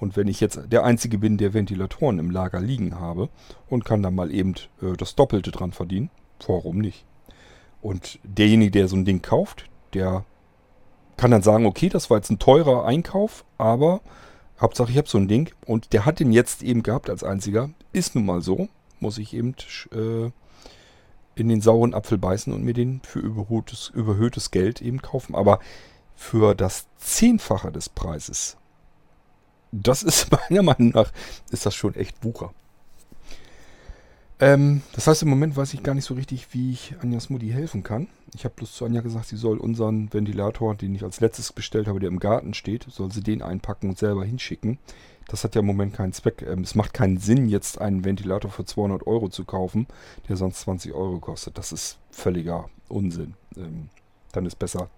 Und 0.00 0.16
wenn 0.16 0.26
ich 0.26 0.40
jetzt 0.40 0.60
der 0.66 0.84
Einzige 0.84 1.18
bin, 1.18 1.38
der 1.38 1.54
Ventilatoren 1.54 2.18
im 2.18 2.30
Lager 2.30 2.60
liegen 2.60 2.98
habe 2.98 3.28
und 3.68 3.84
kann 3.84 4.02
dann 4.02 4.16
mal 4.16 4.32
eben 4.32 4.54
äh, 4.80 4.96
das 4.96 5.14
Doppelte 5.14 5.52
dran 5.52 5.72
verdienen, 5.72 6.10
warum 6.46 6.78
nicht? 6.78 7.04
Und 7.80 8.18
derjenige, 8.24 8.72
der 8.72 8.88
so 8.88 8.96
ein 8.96 9.04
Ding 9.04 9.22
kauft, 9.22 9.66
der 9.94 10.24
kann 11.16 11.30
dann 11.30 11.42
sagen, 11.42 11.66
okay, 11.66 11.88
das 11.88 12.10
war 12.10 12.16
jetzt 12.16 12.30
ein 12.30 12.40
teurer 12.40 12.84
Einkauf, 12.84 13.44
aber 13.58 14.00
Hauptsache 14.62 14.92
ich 14.92 14.96
habe 14.96 15.08
so 15.08 15.18
ein 15.18 15.26
Ding 15.26 15.52
und 15.66 15.92
der 15.92 16.06
hat 16.06 16.20
den 16.20 16.30
jetzt 16.32 16.62
eben 16.62 16.84
gehabt 16.84 17.10
als 17.10 17.24
einziger. 17.24 17.70
Ist 17.92 18.14
nun 18.14 18.24
mal 18.24 18.40
so, 18.40 18.68
muss 19.00 19.18
ich 19.18 19.34
eben 19.34 19.56
äh, 19.90 20.30
in 21.34 21.48
den 21.48 21.60
sauren 21.60 21.94
Apfel 21.94 22.16
beißen 22.16 22.52
und 22.52 22.62
mir 22.62 22.72
den 22.72 23.00
für 23.02 23.18
überhöhtes, 23.18 23.90
überhöhtes 23.92 24.52
Geld 24.52 24.80
eben 24.80 25.02
kaufen. 25.02 25.34
Aber 25.34 25.58
für 26.14 26.54
das 26.54 26.86
Zehnfache 26.96 27.72
des 27.72 27.88
Preises, 27.88 28.56
das 29.72 30.04
ist 30.04 30.30
meiner 30.50 30.62
Meinung 30.62 30.90
nach, 30.90 31.12
ist 31.50 31.66
das 31.66 31.74
schon 31.74 31.96
echt 31.96 32.24
Wucher. 32.24 32.54
Ähm, 34.42 34.82
das 34.92 35.06
heißt, 35.06 35.22
im 35.22 35.28
Moment 35.28 35.56
weiß 35.56 35.72
ich 35.72 35.84
gar 35.84 35.94
nicht 35.94 36.04
so 36.04 36.14
richtig, 36.14 36.52
wie 36.52 36.72
ich 36.72 36.96
Anjas 37.00 37.30
Mutti 37.30 37.50
helfen 37.50 37.84
kann. 37.84 38.08
Ich 38.34 38.44
habe 38.44 38.56
bloß 38.56 38.74
zu 38.74 38.84
Anja 38.84 39.00
gesagt, 39.00 39.28
sie 39.28 39.36
soll 39.36 39.56
unseren 39.56 40.12
Ventilator, 40.12 40.74
den 40.74 40.96
ich 40.96 41.04
als 41.04 41.20
letztes 41.20 41.52
bestellt 41.52 41.86
habe, 41.86 42.00
der 42.00 42.08
im 42.08 42.18
Garten 42.18 42.52
steht, 42.52 42.84
soll 42.90 43.12
sie 43.12 43.22
den 43.22 43.40
einpacken 43.40 43.88
und 43.88 43.98
selber 43.98 44.24
hinschicken. 44.24 44.80
Das 45.28 45.44
hat 45.44 45.54
ja 45.54 45.60
im 45.60 45.66
Moment 45.66 45.94
keinen 45.94 46.12
Zweck. 46.12 46.42
Ähm, 46.42 46.62
es 46.62 46.74
macht 46.74 46.92
keinen 46.92 47.18
Sinn, 47.18 47.48
jetzt 47.48 47.80
einen 47.80 48.04
Ventilator 48.04 48.50
für 48.50 48.64
200 48.64 49.06
Euro 49.06 49.28
zu 49.28 49.44
kaufen, 49.44 49.86
der 50.28 50.36
sonst 50.36 50.58
20 50.62 50.92
Euro 50.92 51.20
kostet. 51.20 51.56
Das 51.56 51.70
ist 51.70 51.98
völliger 52.10 52.68
Unsinn. 52.88 53.34
Ähm, 53.56 53.90
dann 54.32 54.44
ist 54.44 54.58
besser, 54.58 54.90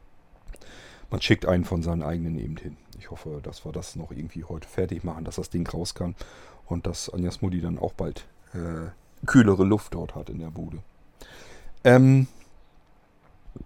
man 1.11 1.21
schickt 1.21 1.45
einen 1.45 1.67
von 1.67 1.83
seinen 1.83 2.03
eigenen 2.03 2.39
eben 2.39 2.57
hin. 2.57 2.79
Ich 2.99 3.11
hoffe, 3.11 3.41
dass 3.43 3.67
wir 3.67 3.73
das 3.73 3.95
noch 3.95 4.11
irgendwie 4.11 4.45
heute 4.45 4.67
fertig 4.67 5.05
machen, 5.05 5.27
dass 5.27 5.37
das 5.37 5.51
Ding 5.51 5.69
raus 5.69 5.95
kann 5.95 6.15
und 6.65 6.87
dass 6.87 7.11
Anjas 7.11 7.43
Mutti 7.43 7.61
dann 7.61 7.79
auch 7.79 7.93
bald 7.93 8.27
äh, 8.55 8.89
kühlere 9.27 9.65
Luft 9.65 9.95
dort 9.95 10.15
hat 10.15 10.31
in 10.31 10.39
der 10.39 10.51
Bude. 10.51 10.79
Ähm, 11.85 12.27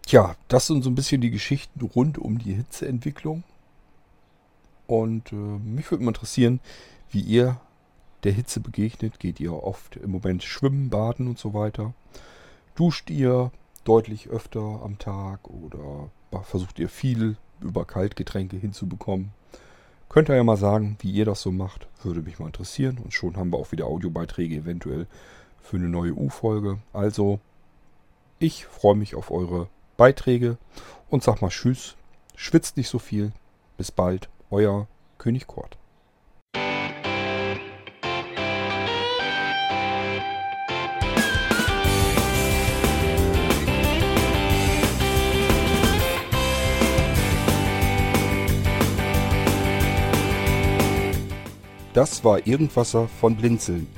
tja, 0.07 0.35
das 0.49 0.67
sind 0.67 0.83
so 0.83 0.91
ein 0.91 0.95
bisschen 0.95 1.21
die 1.21 1.31
Geschichten 1.31 1.81
rund 1.81 2.19
um 2.19 2.39
die 2.39 2.55
Hitzeentwicklung. 2.55 3.45
Und 4.87 5.33
äh, 5.33 5.37
mich 5.37 5.91
würde 5.91 6.05
mal 6.05 6.11
interessieren, 6.11 6.61
wie 7.11 7.21
ihr 7.21 7.61
der 8.25 8.33
Hitze 8.33 8.61
begegnet. 8.61 9.21
Geht 9.21 9.41
ihr 9.41 9.53
oft 9.53 9.97
im 9.97 10.11
Moment 10.11 10.43
schwimmen, 10.43 10.91
baden 10.91 11.29
und 11.29 11.39
so 11.39 11.55
weiter? 11.55 11.95
Duscht 12.75 13.11
ihr 13.11 13.53
deutlich 13.85 14.29
öfter 14.29 14.61
am 14.61 14.99
Tag 14.99 15.49
oder 15.49 16.11
versucht 16.43 16.79
ihr 16.79 16.89
viel 16.89 17.37
über 17.61 17.85
Kaltgetränke 17.85 18.57
hinzubekommen? 18.57 19.33
Könnt 20.09 20.31
ihr 20.31 20.37
ja 20.37 20.45
mal 20.45 20.57
sagen, 20.57 20.97
wie 21.01 21.11
ihr 21.11 21.27
das 21.27 21.43
so 21.43 21.53
macht. 21.53 21.87
Würde 22.03 22.23
mich 22.23 22.39
mal 22.39 22.47
interessieren. 22.47 22.99
Und 22.99 23.13
schon 23.13 23.37
haben 23.37 23.53
wir 23.53 23.59
auch 23.59 23.73
wieder 23.73 23.87
Audiobeiträge 23.87 24.57
eventuell 24.57 25.07
für 25.69 25.77
eine 25.77 25.91
neue 25.91 26.15
U-Folge. 26.15 26.79
Also, 26.95 27.41
ich 28.39 28.65
freue 28.65 28.95
mich 28.95 29.15
auf 29.15 29.31
eure 29.31 29.69
Beiträge 29.99 30.57
und 31.11 31.23
sag 31.23 31.43
mal 31.43 31.51
Tschüss. 31.51 31.95
Schwitzt 32.37 32.79
nicht 32.79 32.89
so 32.89 32.99
viel. 32.99 33.33
Bis 33.77 33.93
bald 33.93 34.31
euer 34.51 34.89
König 35.19 35.47
Kurt. 35.47 35.77
Das 51.93 52.25
war 52.25 52.47
Irgendwasser 52.47 53.09
von 53.09 53.37
Blinzeln. 53.37 53.98